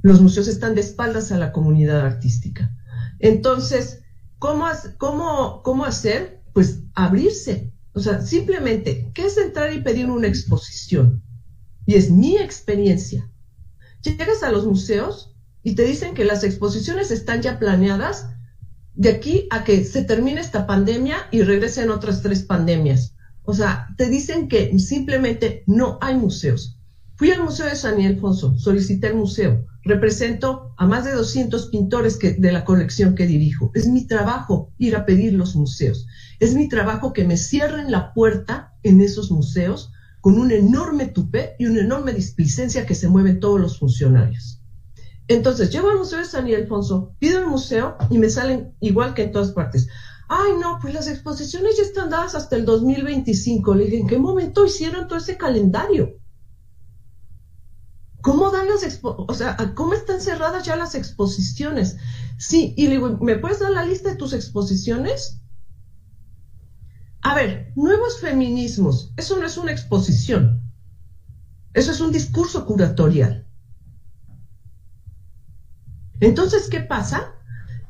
[0.00, 2.74] Los museos están de espaldas a la comunidad artística.
[3.22, 4.02] Entonces,
[4.38, 4.66] ¿cómo,
[4.98, 6.42] cómo, cómo hacer?
[6.52, 7.72] Pues abrirse.
[7.94, 11.22] O sea, simplemente, ¿qué es entrar y pedir una exposición?
[11.86, 13.30] Y es mi experiencia.
[14.02, 18.26] Llegas a los museos y te dicen que las exposiciones están ya planeadas
[18.94, 23.14] de aquí a que se termine esta pandemia y regresen otras tres pandemias.
[23.44, 26.78] O sea, te dicen que simplemente no hay museos.
[27.22, 32.16] Fui al Museo de San Ildefonso, solicité el museo, represento a más de 200 pintores
[32.16, 33.70] que, de la colección que dirijo.
[33.74, 36.08] Es mi trabajo ir a pedir los museos.
[36.40, 41.54] Es mi trabajo que me cierren la puerta en esos museos con un enorme tupé
[41.60, 44.60] y una enorme displicencia que se mueven todos los funcionarios.
[45.28, 49.22] Entonces, llego al Museo de San Ildefonso, pido el museo y me salen igual que
[49.22, 49.86] en todas partes.
[50.28, 53.76] Ay, no, pues las exposiciones ya están dadas hasta el 2025.
[53.76, 56.20] Le dije, ¿en qué momento hicieron todo ese calendario?
[58.22, 61.96] ¿Cómo dan las expo o sea, cómo están cerradas ya las exposiciones?
[62.38, 65.40] Sí, y le digo, ¿me puedes dar la lista de tus exposiciones?
[67.20, 70.62] A ver, nuevos feminismos, eso no es una exposición.
[71.74, 73.46] Eso es un discurso curatorial.
[76.20, 77.34] Entonces, ¿qué pasa?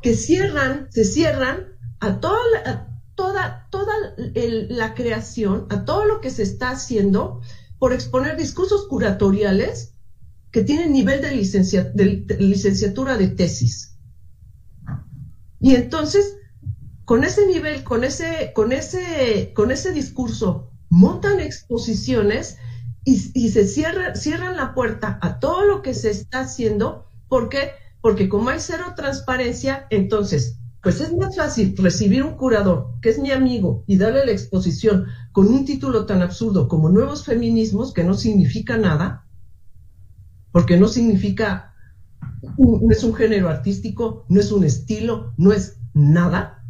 [0.01, 6.43] Que cierran, se cierran a toda, toda, toda la creación, a todo lo que se
[6.43, 7.43] está haciendo
[7.79, 9.92] por exponer discursos curatoriales
[10.53, 11.33] que tienen nivel de,
[12.39, 13.97] licenciatura de tesis.
[15.59, 16.37] Y entonces,
[17.05, 22.59] con ese nivel, con ese, con ese, con ese discurso, montan exposiciones
[23.05, 23.17] y,
[23.49, 27.09] se cierra, cierran la puerta a todo lo que se está haciendo.
[27.29, 27.73] ¿Por qué?
[28.03, 33.19] porque como hay cero transparencia, entonces, pues es más fácil recibir un curador que es
[33.19, 38.03] mi amigo y darle la exposición con un título tan absurdo como Nuevos Feminismos, que
[38.03, 39.25] no significa nada,
[40.53, 41.75] porque no significa,
[42.59, 46.65] no es un género artístico, no es un estilo, no es nada.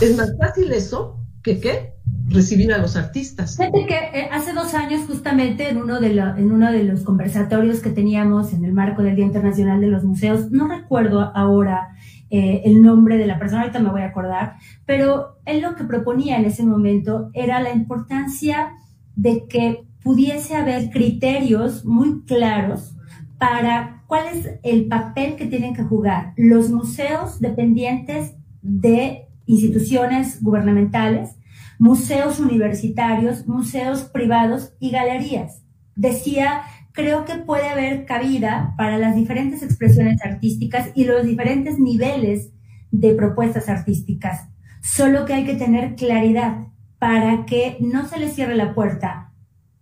[0.00, 2.00] Es más fácil eso que qué?
[2.28, 3.56] recibir a los artistas.
[3.56, 7.80] Fíjate que eh, hace dos años justamente en uno, de en uno de los conversatorios
[7.80, 11.88] que teníamos en el marco del Día Internacional de los Museos, no recuerdo ahora
[12.30, 14.54] eh, el nombre de la persona, ahorita me voy a acordar,
[14.86, 18.70] pero él lo que proponía en ese momento era la importancia
[19.16, 22.94] de que pudiese haber criterios muy claros
[23.38, 31.36] para cuál es el papel que tienen que jugar los museos dependientes de instituciones gubernamentales,
[31.78, 35.62] museos universitarios, museos privados y galerías.
[35.96, 42.50] Decía, creo que puede haber cabida para las diferentes expresiones artísticas y los diferentes niveles
[42.90, 44.48] de propuestas artísticas.
[44.82, 46.66] Solo que hay que tener claridad
[46.98, 49.29] para que no se les cierre la puerta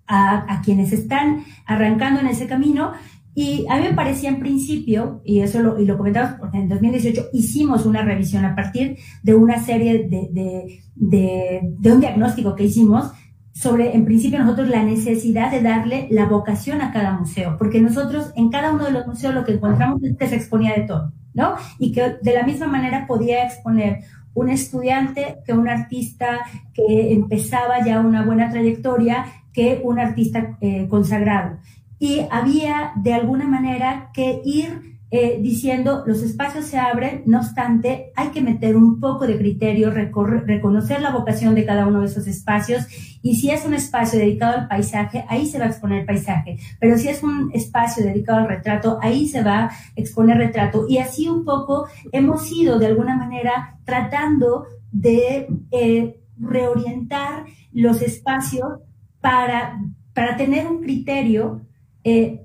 [0.09, 2.93] a, quienes están arrancando en ese camino
[3.35, 6.69] y a mí me parecía en principio, y eso lo, y lo comentamos porque en
[6.69, 12.57] 2018 hicimos una revisión a partir de una serie de, de, de, de un diagnóstico
[12.57, 13.13] que hicimos
[13.53, 18.31] sobre, en principio, nosotros la necesidad de darle la vocación a cada museo, porque nosotros
[18.37, 21.13] en cada uno de los museos lo que encontramos es que se exponía de todo,
[21.35, 21.55] ¿no?
[21.79, 24.05] Y que de la misma manera podía exponer
[24.39, 26.41] un estudiante que un artista
[26.73, 31.59] que empezaba ya una buena trayectoria que un artista eh, consagrado.
[31.99, 38.13] Y había de alguna manera que ir eh, diciendo los espacios se abren, no obstante,
[38.15, 42.27] hay que meter un poco de criterio, reconocer la vocación de cada uno de esos
[42.27, 42.85] espacios
[43.23, 46.99] y si es un espacio dedicado al paisaje, ahí se va a exponer paisaje, pero
[46.99, 51.27] si es un espacio dedicado al retrato, ahí se va a exponer retrato y así
[51.27, 58.81] un poco hemos ido de alguna manera tratando de eh, reorientar los espacios
[59.21, 59.81] para,
[60.13, 61.63] para tener un criterio
[62.05, 62.43] eh,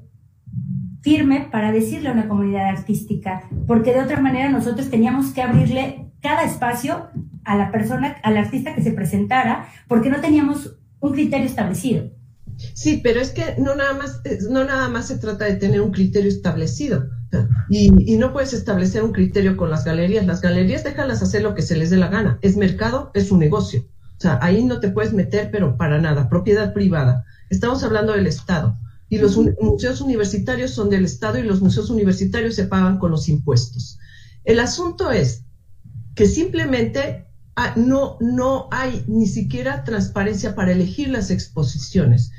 [1.04, 6.10] firme para decirle a una comunidad artística, porque de otra manera nosotros teníamos que abrirle
[6.22, 7.10] cada espacio
[7.44, 12.10] a la persona, al artista que se presentara, porque no teníamos un criterio establecido.
[12.74, 15.92] Sí, pero es que no nada más, no nada más se trata de tener un
[15.92, 17.10] criterio establecido.
[17.68, 20.26] Y, y, no puedes establecer un criterio con las galerías.
[20.26, 22.38] Las galerías déjalas hacer lo que se les dé la gana.
[22.44, 23.82] Es mercado, es un negocio.
[24.18, 26.30] O sea, ahí no te puedes meter, pero para nada.
[26.30, 27.26] Propiedad privada.
[27.50, 28.78] Estamos hablando del Estado.
[29.14, 33.30] Y los museos universitarios son del Estado y los museos universitarios se pagan con los
[33.30, 34.00] impuestos.
[34.44, 35.44] El asunto es
[36.16, 42.32] que simplemente ah, no, no hay ni siquiera transparencia para elegir las exposiciones.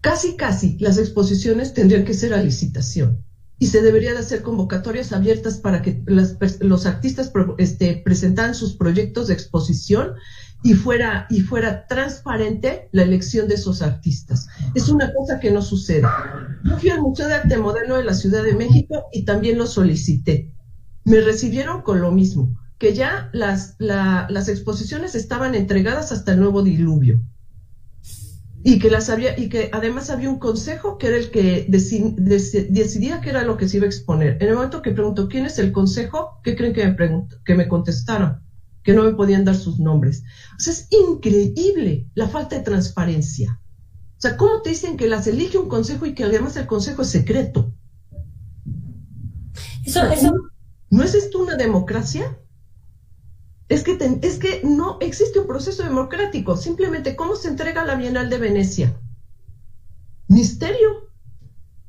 [0.00, 3.22] Casi, casi las exposiciones tendrían que ser a licitación
[3.60, 9.28] y se debería de hacer convocatorias abiertas para que los artistas este, presentaran sus proyectos
[9.28, 10.14] de exposición
[10.64, 14.48] y fuera, y fuera transparente la elección de esos artistas.
[14.74, 16.08] Es una cosa que no sucede.
[16.64, 19.66] Yo fui al Museo de Arte Moderno de la Ciudad de México y también lo
[19.66, 20.50] solicité.
[21.04, 26.62] Me recibieron con lo mismo, que ya las, las exposiciones estaban entregadas hasta el nuevo
[26.62, 27.22] diluvio
[28.62, 33.20] y que las había y que además había un consejo que era el que decidía
[33.20, 34.38] qué era lo que se iba a exponer.
[34.40, 37.28] En el momento que pregunto quién es el consejo, ¿qué creen que me?
[37.44, 38.43] Que me contestaron
[38.84, 40.22] que no me podían dar sus nombres.
[40.56, 43.60] O sea, es increíble la falta de transparencia.
[44.18, 47.02] O sea, ¿cómo te dicen que las elige un consejo y que además el consejo
[47.02, 47.74] es secreto?
[49.84, 50.32] Eso, eso.
[50.90, 52.38] ¿No es esto una democracia?
[53.68, 56.56] Es que, es que no existe un proceso democrático.
[56.56, 59.00] Simplemente, ¿cómo se entrega la Bienal de Venecia?
[60.28, 61.10] Misterio.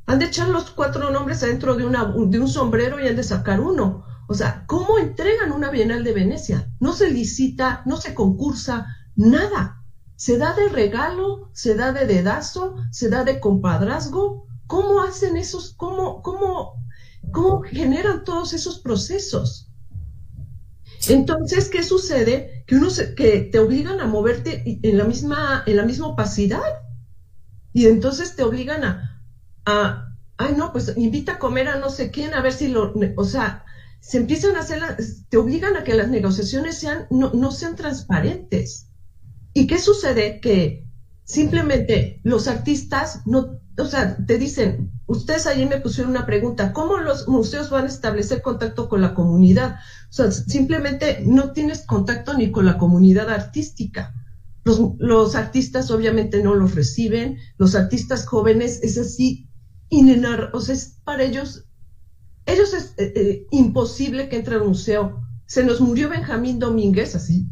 [0.08, 3.24] Han de echar los cuatro nombres adentro de, una, de un sombrero y han de
[3.24, 4.06] sacar uno.
[4.28, 6.72] O sea, ¿cómo entregan una Bienal de Venecia?
[6.80, 9.84] No se licita, no se concursa, nada.
[10.16, 14.48] Se da de regalo, se da de dedazo, se da de compadrazgo.
[14.68, 16.84] ¿Cómo hacen esos, cómo, cómo,
[17.32, 19.70] cómo generan todos esos procesos?
[21.08, 22.64] Entonces, ¿qué sucede?
[22.66, 26.64] Que uno se, que te obligan a moverte en la misma, en la misma opacidad.
[27.74, 29.22] Y entonces te obligan a,
[29.66, 32.94] a, ay no, pues invita a comer a no sé quién, a ver si lo,
[33.18, 33.65] o sea,
[34.08, 34.84] se empiezan a hacer,
[35.30, 38.90] te obligan a que las negociaciones sean, no, no sean transparentes.
[39.52, 40.40] ¿Y qué sucede?
[40.42, 40.88] Que
[41.24, 46.98] simplemente los artistas no, o sea, te dicen, ustedes ayer me pusieron una pregunta, ¿cómo
[46.98, 49.78] los museos van a establecer contacto con la comunidad?
[50.12, 54.14] O sea, simplemente no tienes contacto ni con la comunidad artística.
[54.66, 59.50] Los, los artistas obviamente no los reciben, los artistas jóvenes es así,
[59.90, 61.66] inenar, o sea, es para ellos
[62.46, 65.22] ellos es eh, eh, imposible que entre al museo.
[65.48, 67.48] Se nos murió Benjamín Domínguez, así,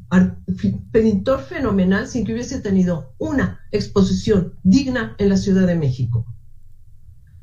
[0.92, 6.26] pintor fenomenal, sin que hubiese tenido una exposición digna en la Ciudad de México.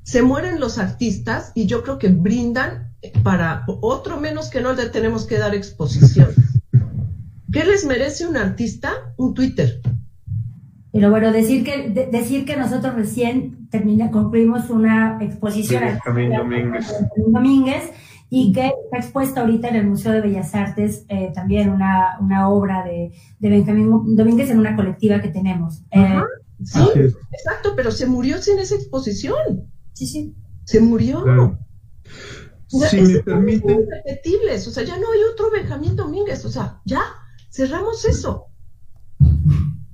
[0.02, 2.92] Se mueren los artistas y yo creo que brindan
[3.22, 6.30] para otro menos que no le tenemos que dar exposición.
[7.52, 9.14] ¿Qué les merece un artista?
[9.16, 9.80] Un Twitter.
[10.92, 16.94] Pero bueno, decir que, decir que nosotros recién termina, concluimos una exposición Benjamín Domínguez.
[17.16, 17.90] Domínguez
[18.28, 22.48] y que está expuesta ahorita en el Museo de Bellas Artes eh, también una, una
[22.48, 25.82] obra de, de, Benjamín Domínguez en una colectiva que tenemos.
[25.90, 26.20] Eh,
[26.64, 26.80] sí,
[27.32, 29.70] exacto, pero se murió sin esa exposición.
[29.92, 30.34] Sí, sí.
[30.64, 31.58] Se murió.
[32.66, 33.86] Si me permite.
[33.90, 37.00] Repetibles, o sea, ya no hay otro Benjamín Domínguez, o sea, ya
[37.50, 38.49] cerramos eso.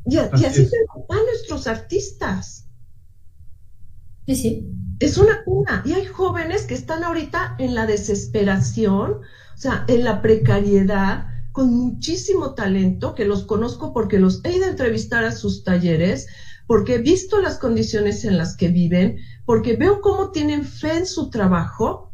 [0.06, 0.76] Y, así, se
[1.08, 2.68] van nuestros artistas.
[4.26, 4.72] Sí, sí.
[5.00, 5.82] Es una cuna.
[5.84, 11.74] Y hay jóvenes que están ahorita en la desesperación, o sea, en la precariedad, con
[11.74, 16.26] muchísimo talento, que los conozco porque los he ido a entrevistar a sus talleres,
[16.66, 21.06] porque he visto las condiciones en las que viven, porque veo cómo tienen fe en
[21.06, 22.12] su trabajo.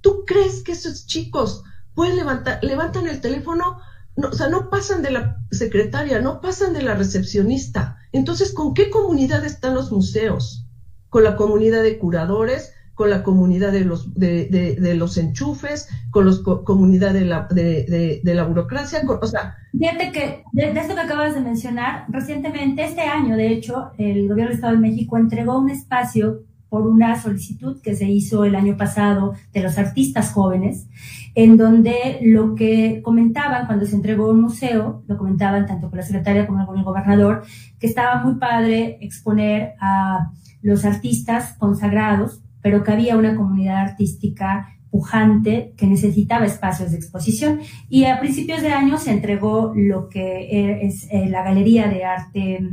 [0.00, 1.62] ¿Tú crees que esos chicos
[1.94, 3.78] pueden levantar, levantan el teléfono
[4.18, 7.98] no, o sea, no pasan de la secretaria, no pasan de la recepcionista.
[8.10, 10.66] Entonces, ¿con qué comunidad están los museos?
[11.08, 16.26] Con la comunidad de curadores, con la comunidad de los, de, de, los enchufes, con
[16.26, 16.32] la
[16.64, 19.56] comunidad de la, de, la burocracia, o sea...
[19.78, 24.46] Fíjate que de, esto que acabas de mencionar, recientemente, este año, de hecho, el gobierno
[24.46, 28.76] del Estado de México entregó un espacio por una solicitud que se hizo el año
[28.76, 30.88] pasado de los artistas jóvenes,
[31.34, 36.04] en donde lo que comentaban cuando se entregó un museo, lo comentaban tanto con la
[36.04, 37.42] secretaria como con el gobernador,
[37.78, 40.30] que estaba muy padre exponer a
[40.62, 47.60] los artistas consagrados, pero que había una comunidad artística pujante que necesitaba espacios de exposición.
[47.88, 52.70] Y a principios de año se entregó lo que es eh, la Galería de Arte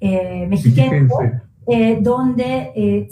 [0.00, 0.48] eh,
[1.68, 3.08] eh, donde eh,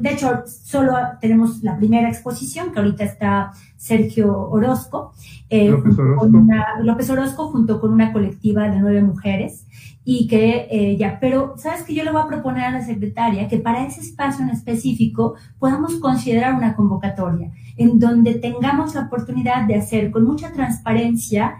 [0.00, 5.12] de hecho solo tenemos la primera exposición, que ahorita está Sergio Orozco,
[5.50, 6.42] eh, López, Orozco.
[6.82, 9.66] López Orozco junto con una colectiva de nueve mujeres
[10.02, 13.58] y que ya, pero sabes que yo le voy a proponer a la secretaria que
[13.58, 19.74] para ese espacio en específico podamos considerar una convocatoria en donde tengamos la oportunidad de
[19.74, 21.56] hacer con mucha transparencia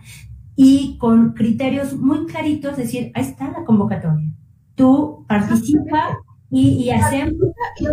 [0.55, 4.36] y con criterios muy claritos, decir, ahí está la convocatoria
[4.77, 6.19] tú participa
[6.51, 7.35] y, y hacemos...
[7.79, 7.87] Y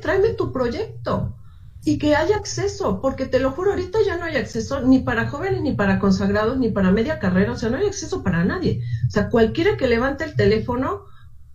[0.00, 1.36] tráeme, tu proyecto
[1.84, 5.28] y que haya acceso, porque te lo juro, ahorita ya no hay acceso ni para
[5.28, 8.82] jóvenes, ni para consagrados, ni para media carrera, o sea, no hay acceso para nadie.
[9.08, 11.06] O sea, cualquiera que levante el teléfono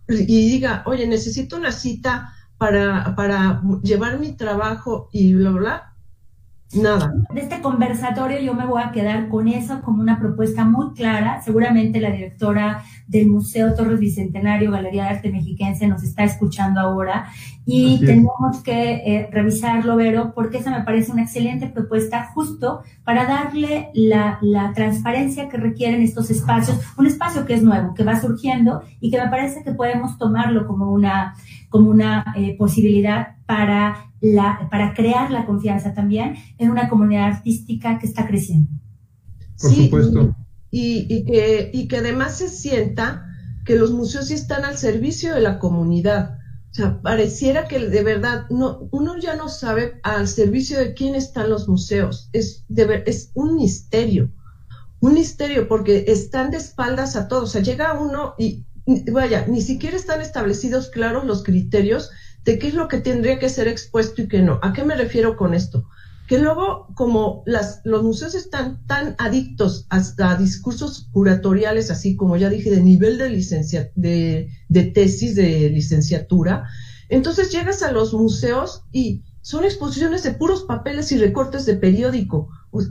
[0.06, 5.87] y diga, oye, necesito una cita para, para llevar mi trabajo y bla, bla,
[6.74, 7.14] Nada.
[7.32, 11.40] De este conversatorio yo me voy a quedar con eso como una propuesta muy clara.
[11.42, 17.28] Seguramente la directora del Museo Torres Bicentenario, Galería de Arte Mexiquense, nos está escuchando ahora
[17.64, 23.24] y tenemos que eh, revisarlo, Vero, porque esa me parece una excelente propuesta justo para
[23.26, 28.20] darle la, la transparencia que requieren estos espacios, un espacio que es nuevo, que va
[28.20, 31.34] surgiendo y que me parece que podemos tomarlo como una,
[31.68, 37.98] como una eh, posibilidad para la, para crear la confianza también en una comunidad artística
[37.98, 38.70] que está creciendo.
[39.60, 40.36] Por supuesto.
[40.70, 43.24] Y, y, que, y que además se sienta
[43.64, 46.38] que los museos sí están al servicio de la comunidad.
[46.70, 51.14] O sea, pareciera que de verdad no, uno ya no sabe al servicio de quién
[51.14, 52.28] están los museos.
[52.32, 54.30] Es, de, es un misterio,
[55.00, 57.44] un misterio porque están de espaldas a todos.
[57.44, 58.64] O sea, llega uno y,
[59.12, 62.10] vaya, ni siquiera están establecidos claros los criterios
[62.44, 64.58] de qué es lo que tendría que ser expuesto y qué no.
[64.62, 65.88] ¿A qué me refiero con esto?
[66.26, 72.48] Que luego, como las, los museos están tan adictos a, discursos curatoriales, así como ya
[72.48, 76.64] dije, de nivel de, licencia, de, de tesis de licenciatura,
[77.08, 82.48] entonces llegas a los museos y son exposiciones de puros papeles y recortes de periódico.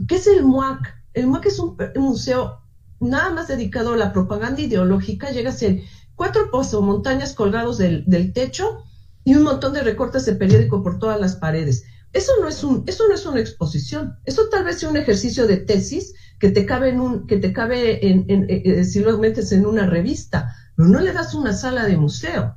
[0.08, 0.92] ¿Qué es el MUAC?
[1.14, 2.60] El MUAC es un, museo
[3.00, 5.30] nada más dedicado a la propaganda ideológica.
[5.30, 5.82] Llega a ser
[6.14, 6.50] cuatro
[6.82, 8.84] montañas colgados del, del techo
[9.24, 11.84] y un montón de recortes de periódico por todas las paredes.
[12.12, 14.16] Eso no es un, eso no es una exposición.
[14.24, 17.52] Eso tal vez sea un ejercicio de tesis que te cabe en un, que te
[17.52, 21.34] cabe en, en, eh, eh, si lo metes en una revista, pero no le das
[21.34, 22.56] una sala de museo.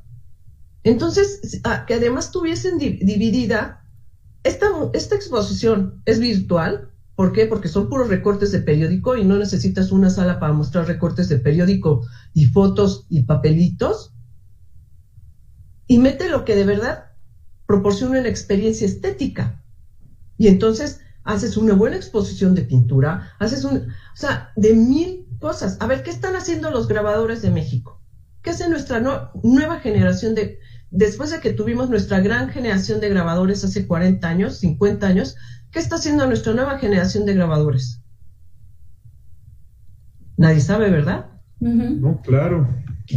[0.83, 3.83] Entonces, ah, que además tuviesen dividida,
[4.43, 6.90] esta, esta exposición es virtual.
[7.21, 7.45] ¿Por qué?
[7.45, 11.37] Porque son puros recortes de periódico y no necesitas una sala para mostrar recortes de
[11.37, 12.03] periódico
[12.33, 14.15] y fotos y papelitos
[15.85, 17.11] y mete lo que de verdad
[17.67, 19.63] proporciona una experiencia estética.
[20.39, 25.77] Y entonces haces una buena exposición de pintura, haces un, o sea, de mil cosas.
[25.79, 28.01] A ver, ¿qué están haciendo los grabadores de México?
[28.41, 28.99] ¿Qué hace nuestra
[29.43, 30.57] nueva generación de,
[30.89, 35.35] después de que tuvimos nuestra gran generación de grabadores hace 40 años, 50 años,
[35.71, 38.01] ¿qué está haciendo nuestra nueva generación de grabadores?
[40.37, 41.31] Nadie sabe, ¿verdad?
[41.59, 42.67] No, claro.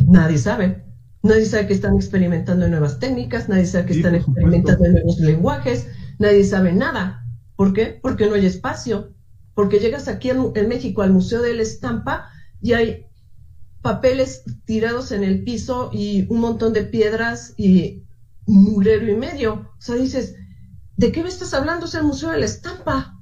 [0.06, 0.84] Nadie sabe.
[1.22, 5.88] Nadie sabe que están experimentando nuevas técnicas, nadie sabe que están experimentando nuevos lenguajes,
[6.18, 7.24] nadie sabe nada.
[7.56, 7.98] ¿Por qué?
[8.02, 9.14] Porque no hay espacio.
[9.54, 12.28] Porque llegas aquí en, México al Museo de la Estampa
[12.60, 13.06] y hay
[13.80, 18.02] papeles tirados en el piso y un montón de piedras y
[18.46, 19.70] un murero y medio.
[19.78, 20.36] O sea, dices,
[20.96, 21.86] ¿de qué me estás hablando?
[21.86, 23.20] Es el Museo de la Estampa.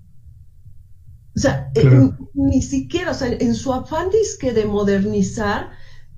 [1.35, 5.71] O sea, eh, ni siquiera, o sea, en su afán disque de modernizar,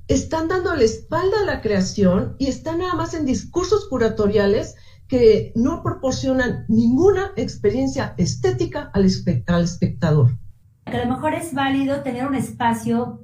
[0.08, 4.74] están dando la espalda a la creación y están nada más en discursos curatoriales
[5.08, 10.36] que no proporcionan ninguna experiencia estética al, espectador.
[10.86, 13.20] a lo mejor es válido tener un espacio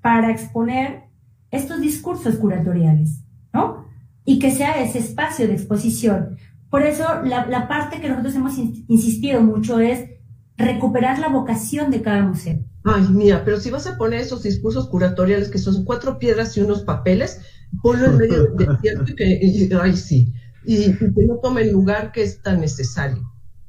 [0.00, 1.04] para exponer
[1.50, 3.86] estos discursos curatoriales, ¿no?
[4.24, 6.36] Y que sea ese espacio de exposición.
[6.72, 10.08] Por eso la, la parte que nosotros hemos insistido mucho es
[10.56, 12.64] recuperar la vocación de cada museo.
[12.84, 16.62] Ay, mira, pero si vas a poner esos discursos curatoriales que son cuatro piedras y
[16.62, 17.42] unos papeles,
[17.82, 20.32] ponlo en medio del desierto y que, ay, sí,
[20.64, 23.22] y, que no tome el lugar que es tan necesario.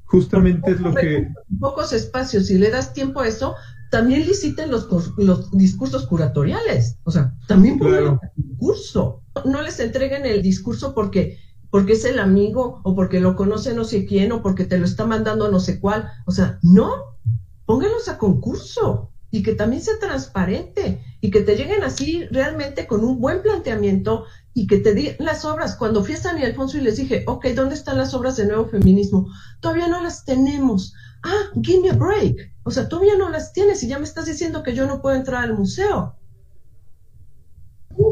[0.06, 1.28] Justamente es lo que...
[1.60, 3.56] Pocos espacios, si le das tiempo a eso,
[3.91, 4.88] también liciten los,
[5.18, 6.99] los discursos curatoriales.
[7.04, 9.24] O sea, también pongan el discurso.
[9.43, 11.38] No les entreguen el discurso porque
[11.74, 14.86] porque es el amigo o porque lo conoce no sé quién o porque te lo
[14.86, 16.07] está mandando no sé cuál.
[16.28, 17.17] O sea, no,
[17.65, 23.03] póngalos a concurso y que también sea transparente y que te lleguen así realmente con
[23.03, 25.76] un buen planteamiento y que te digan las obras.
[25.76, 28.67] Cuando fui a San Alfonso y les dije, ok, ¿dónde están las obras de nuevo
[28.67, 29.32] feminismo?
[29.59, 30.93] Todavía no las tenemos.
[31.24, 32.51] Ah, give me a break.
[32.65, 35.15] O sea, todavía no las tienes y ya me estás diciendo que yo no puedo
[35.15, 36.17] entrar al museo.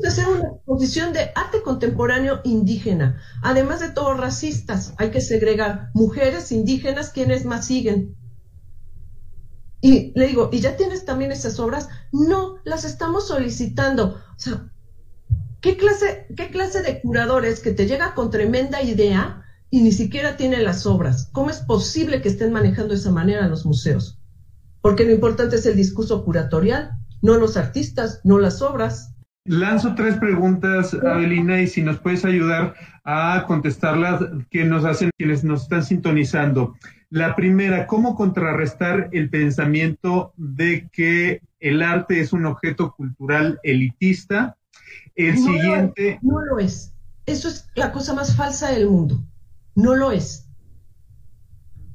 [0.02, 4.94] De hacer una exposición de arte contemporáneo indígena, además de todos racistas.
[4.98, 8.16] Hay que segregar mujeres indígenas, quienes más siguen.
[9.82, 11.90] Y le digo, ¿y ya tienes también esas obras?
[12.12, 14.22] No, las estamos solicitando.
[14.38, 14.72] O sea,
[15.60, 20.38] ¿qué clase, qué clase de curadores que te llega con tremenda idea y ni siquiera
[20.38, 21.30] tiene las obras?
[21.32, 24.20] ¿Cómo es posible que estén manejando de esa manera los museos?
[24.82, 29.14] Porque lo importante es el discurso curatorial, no los artistas, no las obras.
[29.46, 34.22] Lanzo tres preguntas, Adelina, y si nos puedes ayudar a contestarlas
[34.52, 36.76] que nos hacen quienes nos están sintonizando.
[37.10, 44.58] La primera, ¿cómo contrarrestar el pensamiento de que el arte es un objeto cultural elitista?
[45.16, 46.20] El siguiente.
[46.22, 46.94] no lo es.
[47.26, 49.24] Eso es la cosa más falsa del mundo.
[49.76, 50.48] No lo es.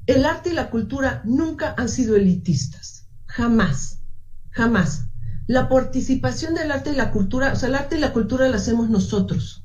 [0.06, 3.08] El arte y la cultura nunca han sido elitistas.
[3.26, 4.02] Jamás.
[4.50, 5.05] Jamás.
[5.46, 8.56] La participación del arte y la cultura, o sea, el arte y la cultura la
[8.56, 9.64] hacemos nosotros.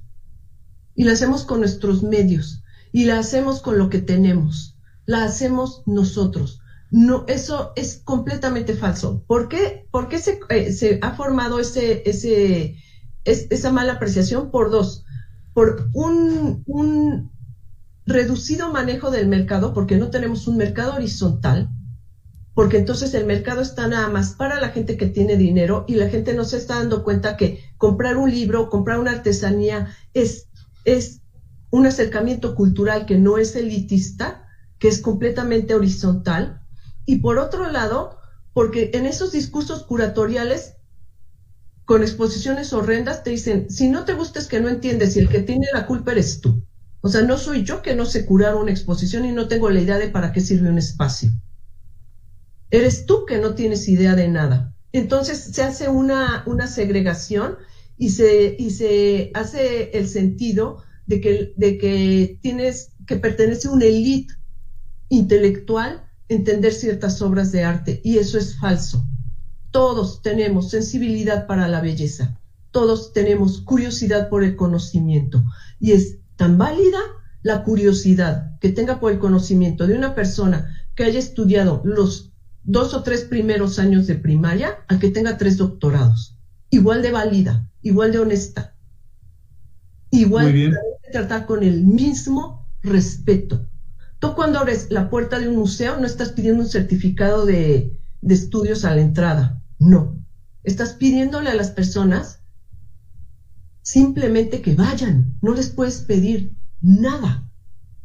[0.95, 2.63] Y la hacemos con nuestros medios.
[2.91, 4.71] Y la hacemos con lo que tenemos
[5.05, 6.61] la hacemos nosotros.
[6.89, 9.23] No, eso es completamente falso.
[9.27, 12.75] ¿Por qué, ¿Por qué se, eh, ha formado ese, ese,
[13.23, 14.51] esa mala apreciación?
[14.51, 15.05] Por dos.
[15.53, 17.31] Por un, un
[18.05, 21.69] reducido manejo del mercado, porque no tenemos un mercado horizontal,
[22.61, 26.09] porque entonces el mercado está nada más para la gente que tiene dinero y la
[26.09, 30.47] gente no se está dando cuenta que comprar un libro, comprar una artesanía es,
[30.85, 31.21] es
[31.71, 34.45] un acercamiento cultural que no es elitista
[34.77, 36.61] que es completamente horizontal,
[37.07, 38.19] y por otro lado,
[38.53, 40.75] porque en esos discursos curatoriales
[41.85, 45.39] con exposiciones horrendas te dicen, si no te gustas que no entiendes y el que
[45.39, 46.63] tiene la culpa eres tú.
[47.01, 49.81] O sea, no soy yo que no sé curar una exposición y no tengo la
[49.81, 51.31] idea de para qué sirve un espacio.
[52.71, 54.73] Eres tú que no tienes idea de nada.
[54.93, 57.57] Entonces se hace una, una segregación
[57.97, 63.71] y se, y se hace el sentido de que, de que tienes que pertenece a
[63.71, 64.33] una élite
[65.09, 69.05] intelectual entender ciertas obras de arte y eso es falso.
[69.71, 72.39] Todos tenemos sensibilidad para la belleza,
[72.71, 75.43] todos tenemos curiosidad por el conocimiento
[75.79, 76.99] y es tan válida
[77.43, 82.30] la curiosidad que tenga por el conocimiento de una persona que haya estudiado los
[82.63, 86.37] dos o tres primeros años de primaria a que tenga tres doctorados.
[86.69, 88.75] Igual de válida, igual de honesta,
[90.11, 90.71] igual de
[91.11, 93.67] tratar con el mismo respeto.
[94.19, 98.85] Tú cuando abres la puerta de un museo no estás pidiendo un certificado de, estudios
[98.85, 100.23] a la entrada, no.
[100.63, 102.39] Estás pidiéndole a las personas
[103.81, 107.49] simplemente que vayan, no les puedes pedir nada,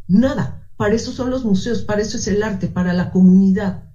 [0.08, 0.70] nada.
[0.78, 3.85] Para eso son los museos, para eso es el arte, para la comunidad.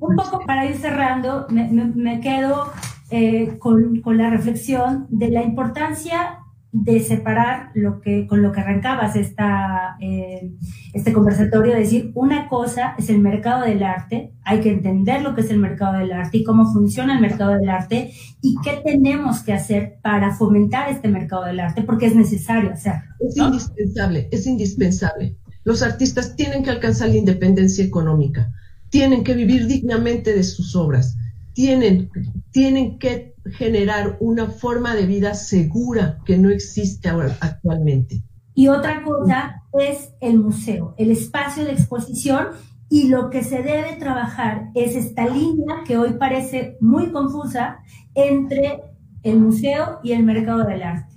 [0.00, 2.72] Un poco para ir cerrando, me, quedo
[3.10, 6.40] eh, con, con, la reflexión de la importancia
[6.72, 10.52] de separar lo que, con lo que arrancabas esta, eh,
[10.92, 15.40] este conversatorio, decir, una cosa es el mercado del arte, hay que entender lo que
[15.40, 18.10] es el mercado del arte y cómo funciona el mercado del arte
[18.42, 23.04] y qué tenemos que hacer para fomentar este mercado del arte, porque es necesario hacerlo.
[23.20, 25.36] Es indispensable, es indispensable.
[25.64, 28.52] Los artistas tienen que alcanzar la independencia económica,
[28.90, 31.16] tienen que vivir dignamente de sus obras,
[31.52, 32.10] tienen,
[32.50, 38.22] tienen que generar una forma de vida segura que no existe ahora, actualmente.
[38.54, 42.48] Y otra cosa es el museo, el espacio de exposición
[42.88, 47.78] y lo que se debe trabajar es esta línea que hoy parece muy confusa
[48.14, 48.82] entre
[49.22, 51.14] el museo y el mercado del arte,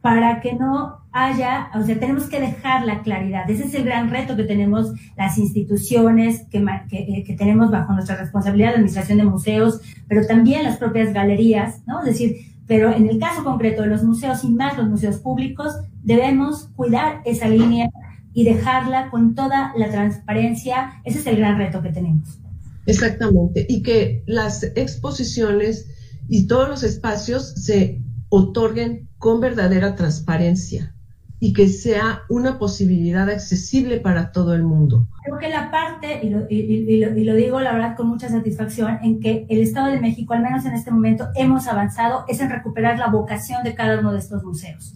[0.00, 3.48] para que no haya, o sea, tenemos que dejar la claridad.
[3.50, 8.16] Ese es el gran reto que tenemos las instituciones que, que, que, tenemos bajo nuestra
[8.16, 12.00] responsabilidad de administración de museos, pero también las propias galerías, ¿no?
[12.00, 12.36] Es decir,
[12.66, 17.20] pero en el caso concreto de los museos y más los museos públicos, debemos cuidar
[17.24, 17.90] esa línea
[18.32, 21.00] y dejarla con toda la transparencia.
[21.04, 22.38] Ese es el gran reto que tenemos.
[22.86, 23.66] Exactamente.
[23.68, 25.88] Y que las exposiciones
[26.28, 30.94] y todos los espacios se otorguen con verdadera transparencia
[31.42, 35.08] y que sea una posibilidad accesible para todo el mundo.
[35.24, 39.20] Creo que la parte, y lo, y, lo, digo la verdad con mucha satisfacción, en
[39.20, 42.98] que el Estado de México, al menos en este momento, hemos avanzado, es en recuperar
[42.98, 44.94] la vocación de cada uno de estos museos.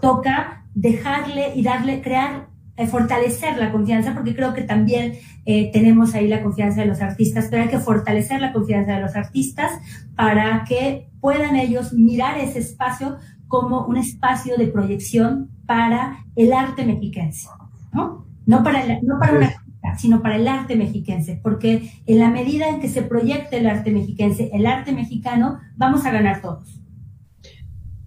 [0.00, 6.14] Toca dejarle y darle, crear, eh, fortalecer la confianza, porque creo que también eh, tenemos
[6.14, 9.70] ahí la confianza de los artistas, pero hay que fortalecer la confianza de los artistas
[10.16, 13.18] para que puedan ellos mirar ese espacio
[13.48, 17.48] como un espacio de proyección para el arte mexiquense,
[17.92, 18.26] ¿no?
[18.46, 19.64] No para, no para una
[19.98, 23.90] sino para el arte mexiquense, porque en la medida en que se proyecte el arte
[23.90, 26.80] mexiquense, el arte mexicano, vamos a ganar todos.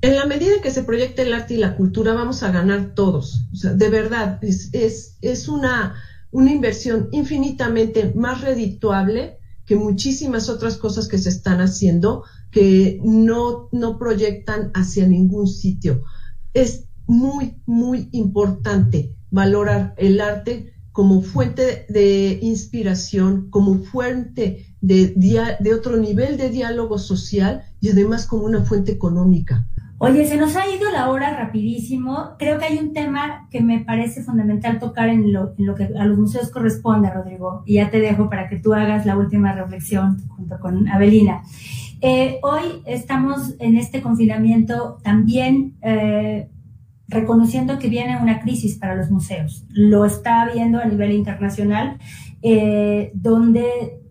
[0.01, 2.93] En la medida en que se proyecte el arte y la cultura, vamos a ganar
[2.93, 3.47] todos.
[3.51, 5.95] O sea, de verdad, es, es, es una,
[6.31, 12.23] una inversión infinitamente más redituable que muchísimas otras cosas que se están haciendo
[12.57, 16.01] que no, no proyectan hacia ningún sitio.
[16.55, 25.13] Es muy, muy importante valorar el arte como fuente de inspiración, como fuente de,
[25.59, 29.67] de otro nivel de diálogo social y además como una fuente económica.
[29.99, 32.35] Oye, se nos ha ido la hora rapidísimo.
[32.39, 35.83] Creo que hay un tema que me parece fundamental tocar en lo, en lo que
[35.85, 37.61] a los museos corresponde, Rodrigo.
[37.67, 41.43] Y ya te dejo para que tú hagas la última reflexión junto con Abelina.
[42.01, 46.49] Eh, hoy estamos en este confinamiento también eh,
[47.07, 49.65] reconociendo que viene una crisis para los museos.
[49.69, 51.97] Lo está viendo a nivel internacional,
[52.41, 54.01] eh, donde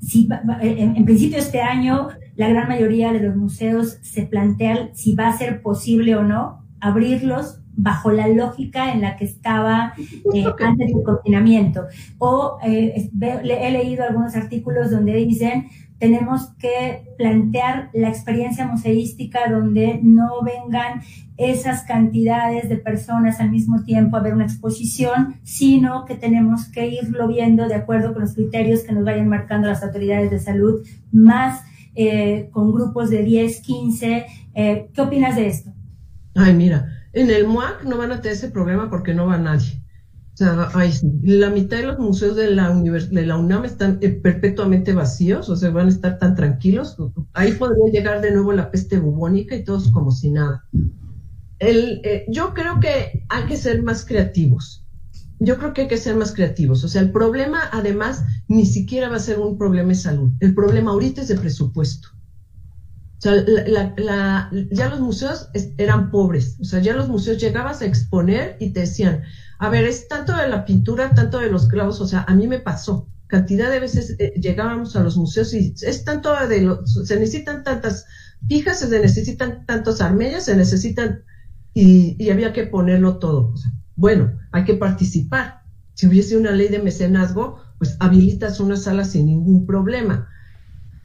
[0.00, 0.28] si,
[0.60, 5.28] en, en principio este año la gran mayoría de los museos se plantean si va
[5.28, 10.88] a ser posible o no abrirlos bajo la lógica en la que estaba eh, antes
[10.88, 11.86] del confinamiento.
[12.18, 15.68] O eh, he leído algunos artículos donde dicen
[15.98, 21.02] tenemos que plantear la experiencia museística donde no vengan
[21.36, 26.86] esas cantidades de personas al mismo tiempo a ver una exposición, sino que tenemos que
[26.86, 30.86] irlo viendo de acuerdo con los criterios que nos vayan marcando las autoridades de salud,
[31.10, 31.62] más
[31.94, 34.26] eh, con grupos de 10, 15.
[34.54, 35.72] Eh, ¿Qué opinas de esto?
[36.34, 39.83] Ay, mira, en el MUAC no van a tener ese problema porque no va nadie.
[40.34, 40.68] O sea,
[41.22, 45.54] la mitad de los museos de la, de la UNAM están eh, perpetuamente vacíos, o
[45.54, 46.96] sea, van a estar tan tranquilos.
[47.34, 50.64] Ahí podría llegar de nuevo la peste bubónica y todos como si nada.
[51.60, 54.84] El, yo creo que hay que ser más creativos
[55.40, 56.84] yo creo que hay que ser más creativos.
[56.84, 60.32] O sea, el problema además ni siquiera va a ser un problema de salud.
[60.40, 62.08] El problema ahorita es de presupuesto.
[63.18, 63.44] O sea,
[64.70, 66.58] ya los museos eran pobres.
[66.60, 69.22] O sea, ya los museos llegabas a exponer y te decían,
[69.58, 72.00] a ver, es tanto de la pintura, tanto de los clavos.
[72.00, 73.08] O sea, a mí me pasó.
[73.26, 77.64] Cantidad de veces eh, llegábamos a los museos y es tanto de los, se necesitan
[77.64, 78.06] tantas
[78.48, 81.22] pijas, se necesitan tantos armellas, se necesitan,
[81.72, 83.52] y, y había que ponerlo todo.
[83.52, 85.62] O sea, bueno, hay que participar.
[85.94, 90.28] Si hubiese una ley de mecenazgo, pues habilitas una sala sin ningún problema.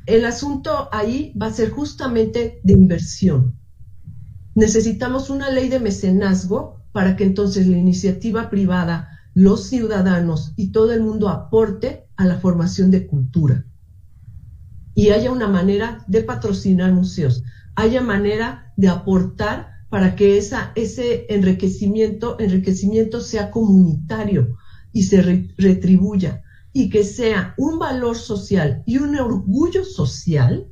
[0.06, 3.60] El asunto ahí va a ser justamente de inversión.
[4.56, 10.91] Necesitamos una ley de mecenazgo para que entonces la iniciativa privada, los ciudadanos y todo
[10.91, 13.66] el mundo aporte a la formación de cultura.
[14.95, 17.41] Y haya una manera de patrocinar museos,
[17.76, 24.58] haya manera de aportar para que esa, ese enriquecimiento, enriquecimiento sea comunitario
[24.91, 25.22] y se
[25.58, 26.43] retribuya
[26.74, 30.68] y que sea un valor social y un orgullo social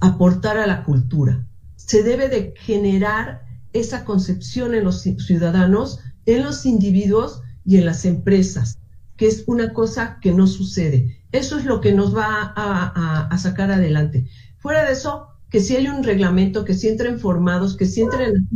[0.00, 1.48] aportar a la cultura.
[1.76, 3.47] Se debe de generar
[3.80, 8.78] esa concepción en los ciudadanos, en los individuos y en las empresas,
[9.16, 11.24] que es una cosa que no sucede.
[11.32, 14.28] Eso es lo que nos va a, sacar adelante.
[14.58, 18.48] Fuera de eso, que si hay un reglamento, que si entren formados, que si entren...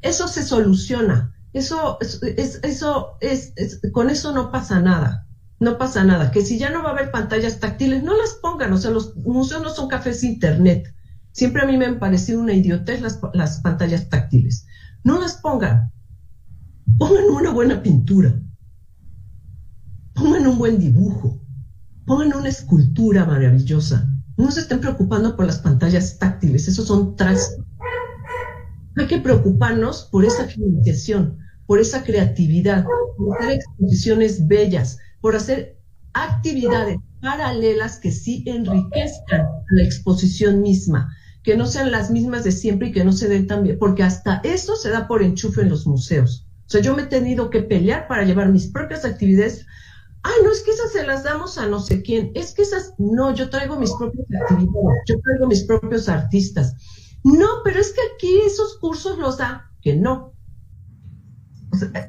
[0.00, 1.34] Eso se soluciona.
[1.52, 3.52] Eso, es, eso es,
[3.92, 5.26] con eso no pasa nada.
[5.60, 6.32] No pasa nada.
[6.32, 8.72] Que si ya no va a haber pantallas táctiles, no las pongan.
[8.72, 10.92] O sea, los museos no son cafés internet.
[11.32, 14.66] Siempre a mí me han parecido una idiotez las, las pantallas táctiles.
[15.04, 15.90] No las pongan.
[16.98, 18.40] Pongan una buena pintura.
[20.14, 21.40] Pongan un buen dibujo.
[22.04, 27.58] Pongan una escultura maravillosa no se estén preocupando por las pantallas táctiles, esos son tras.
[28.96, 32.84] Hay que preocuparnos por esa financiación, por esa creatividad,
[33.16, 35.78] por hacer exposiciones bellas, por hacer
[36.12, 42.88] actividades paralelas que sí enriquezcan la exposición misma, que no sean las mismas de siempre
[42.88, 45.70] y que no se den tan bien, porque hasta eso se da por enchufe en
[45.70, 46.46] los museos.
[46.66, 49.66] O sea, yo me he tenido que pelear para llevar mis propias actividades
[50.22, 52.94] ah, no, es que esas se las damos a no sé quién, es que esas,
[52.98, 56.74] no, yo traigo mis propias actividades, yo traigo mis propios artistas.
[57.24, 60.32] No, pero es que aquí esos cursos los da, que no.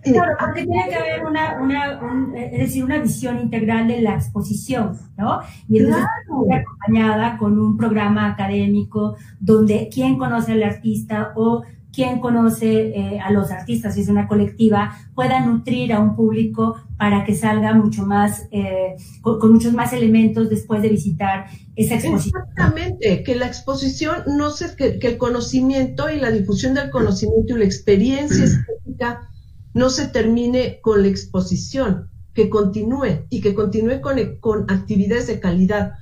[0.03, 4.97] Claro, porque tiene que haber una, una es decir, una visión integral de la exposición,
[5.17, 5.39] ¿no?
[5.69, 6.05] Y entonces
[6.51, 13.31] acompañada con un programa académico donde quien conoce al artista o quien conoce eh, a
[13.31, 18.03] los artistas, si es una colectiva, pueda nutrir a un público para que salga mucho
[18.05, 21.45] más, eh, con, muchos más elementos después de visitar
[21.75, 22.41] esa exposición.
[22.49, 27.59] Exactamente, que la exposición no se, que, el conocimiento y la difusión del conocimiento y
[27.59, 29.29] la experiencia estética
[29.73, 35.39] no se termine con la exposición, que continúe y que continúe con, con actividades de
[35.39, 35.93] calidad.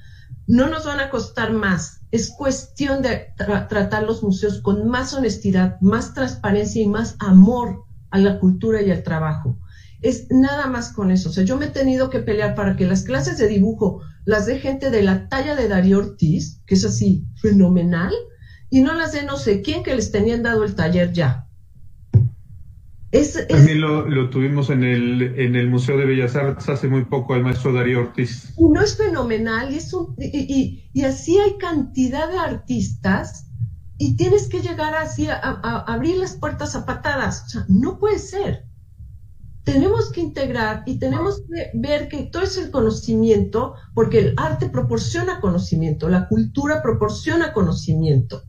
[0.48, 5.80] No nos van a costar más Es cuestión de tratar los museos con más honestidad,
[5.82, 9.58] más transparencia y más amor a la cultura y al trabajo.
[10.02, 11.30] Es nada más con eso.
[11.30, 14.46] O sea, yo me he tenido que pelear para que las clases de dibujo las
[14.46, 18.14] dé gente de la talla de Darío Ortiz, que es así fenomenal,
[18.70, 21.48] y no las de no sé quién que les tenían dado el taller ya.
[23.12, 27.36] Es, También lo, tuvimos en el, en el Museo de Bellas Artes hace muy poco,
[27.36, 28.54] el maestro Darío Ortiz.
[28.58, 33.48] Y no es fenomenal, y, es y, y, así hay cantidad de artistas,
[33.98, 35.40] y tienes que llegar así a,
[35.88, 37.44] abrir las puertas a patadas.
[37.48, 38.66] O sea, no puede ser.
[39.66, 44.70] Tenemos que integrar y tenemos que ver que todo es el conocimiento, porque el arte
[44.70, 48.44] proporciona conocimiento, la cultura proporciona conocimiento,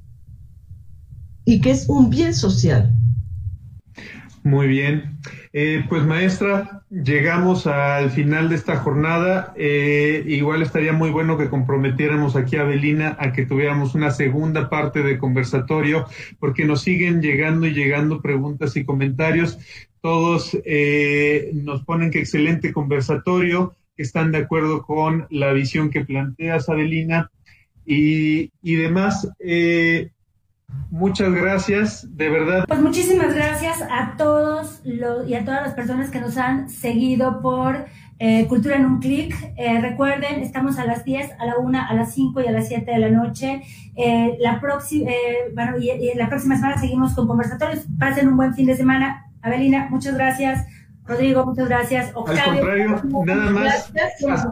[1.45, 2.97] y que es un bien social.
[4.45, 5.19] Muy bien.
[5.53, 9.55] Eh, pues maestra, llegamos al final de esta jornada.
[9.57, 14.69] Eh, igual estaría muy bueno que comprometiéramos aquí a Belina a que tuviéramos una segunda
[14.69, 16.07] parte de conversatorio,
[16.41, 19.59] porque nos siguen llegando y llegando preguntas y comentarios.
[20.01, 26.05] Todos eh, nos ponen que excelente conversatorio, que están de acuerdo con la visión que
[26.05, 27.31] planteas, Abelina,
[27.87, 29.29] y, y demás.
[30.91, 32.65] Muchas gracias, de verdad.
[32.69, 37.41] Pues muchísimas gracias a todos los, y a todas las personas que nos han seguido
[37.41, 37.87] por
[38.19, 39.35] eh, Cultura en un clic.
[39.57, 42.69] Eh, recuerden, estamos a las 10, a la 1, a las 5 y a las
[42.69, 43.63] 7 de la noche.
[43.97, 45.11] Eh, la, próxima,
[45.55, 47.87] bueno, y, y la próxima semana seguimos con conversatorios.
[47.99, 49.31] Pasen un buen fin de semana.
[49.41, 50.67] Abelina, muchas gracias.
[51.05, 52.07] Rodrigo, muchas gracias.
[52.09, 53.93] Al contrario, nada más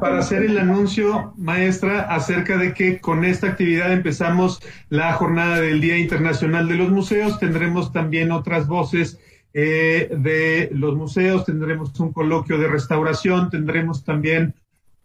[0.01, 5.81] para hacer el anuncio, maestra, acerca de que con esta actividad empezamos la jornada del
[5.81, 7.39] Día Internacional de los Museos.
[7.39, 9.19] Tendremos también otras voces
[9.55, 14.55] eh, de los museos, tendremos un coloquio de restauración, tendremos también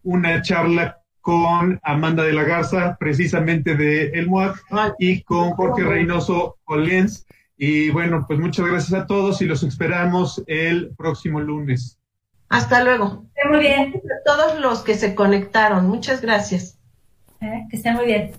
[0.04, 4.64] una charla con Amanda de la Garza, precisamente de El MUAC,
[5.00, 7.26] y con Jorge Reynoso Olens
[7.58, 12.00] y bueno, pues muchas gracias a todos y los esperamos el próximo lunes.
[12.50, 13.26] Hasta luego.
[13.50, 13.94] muy bien.
[13.96, 16.78] A todos los que se conectaron, muchas gracias.
[17.42, 18.32] Eh, que estén muy bien.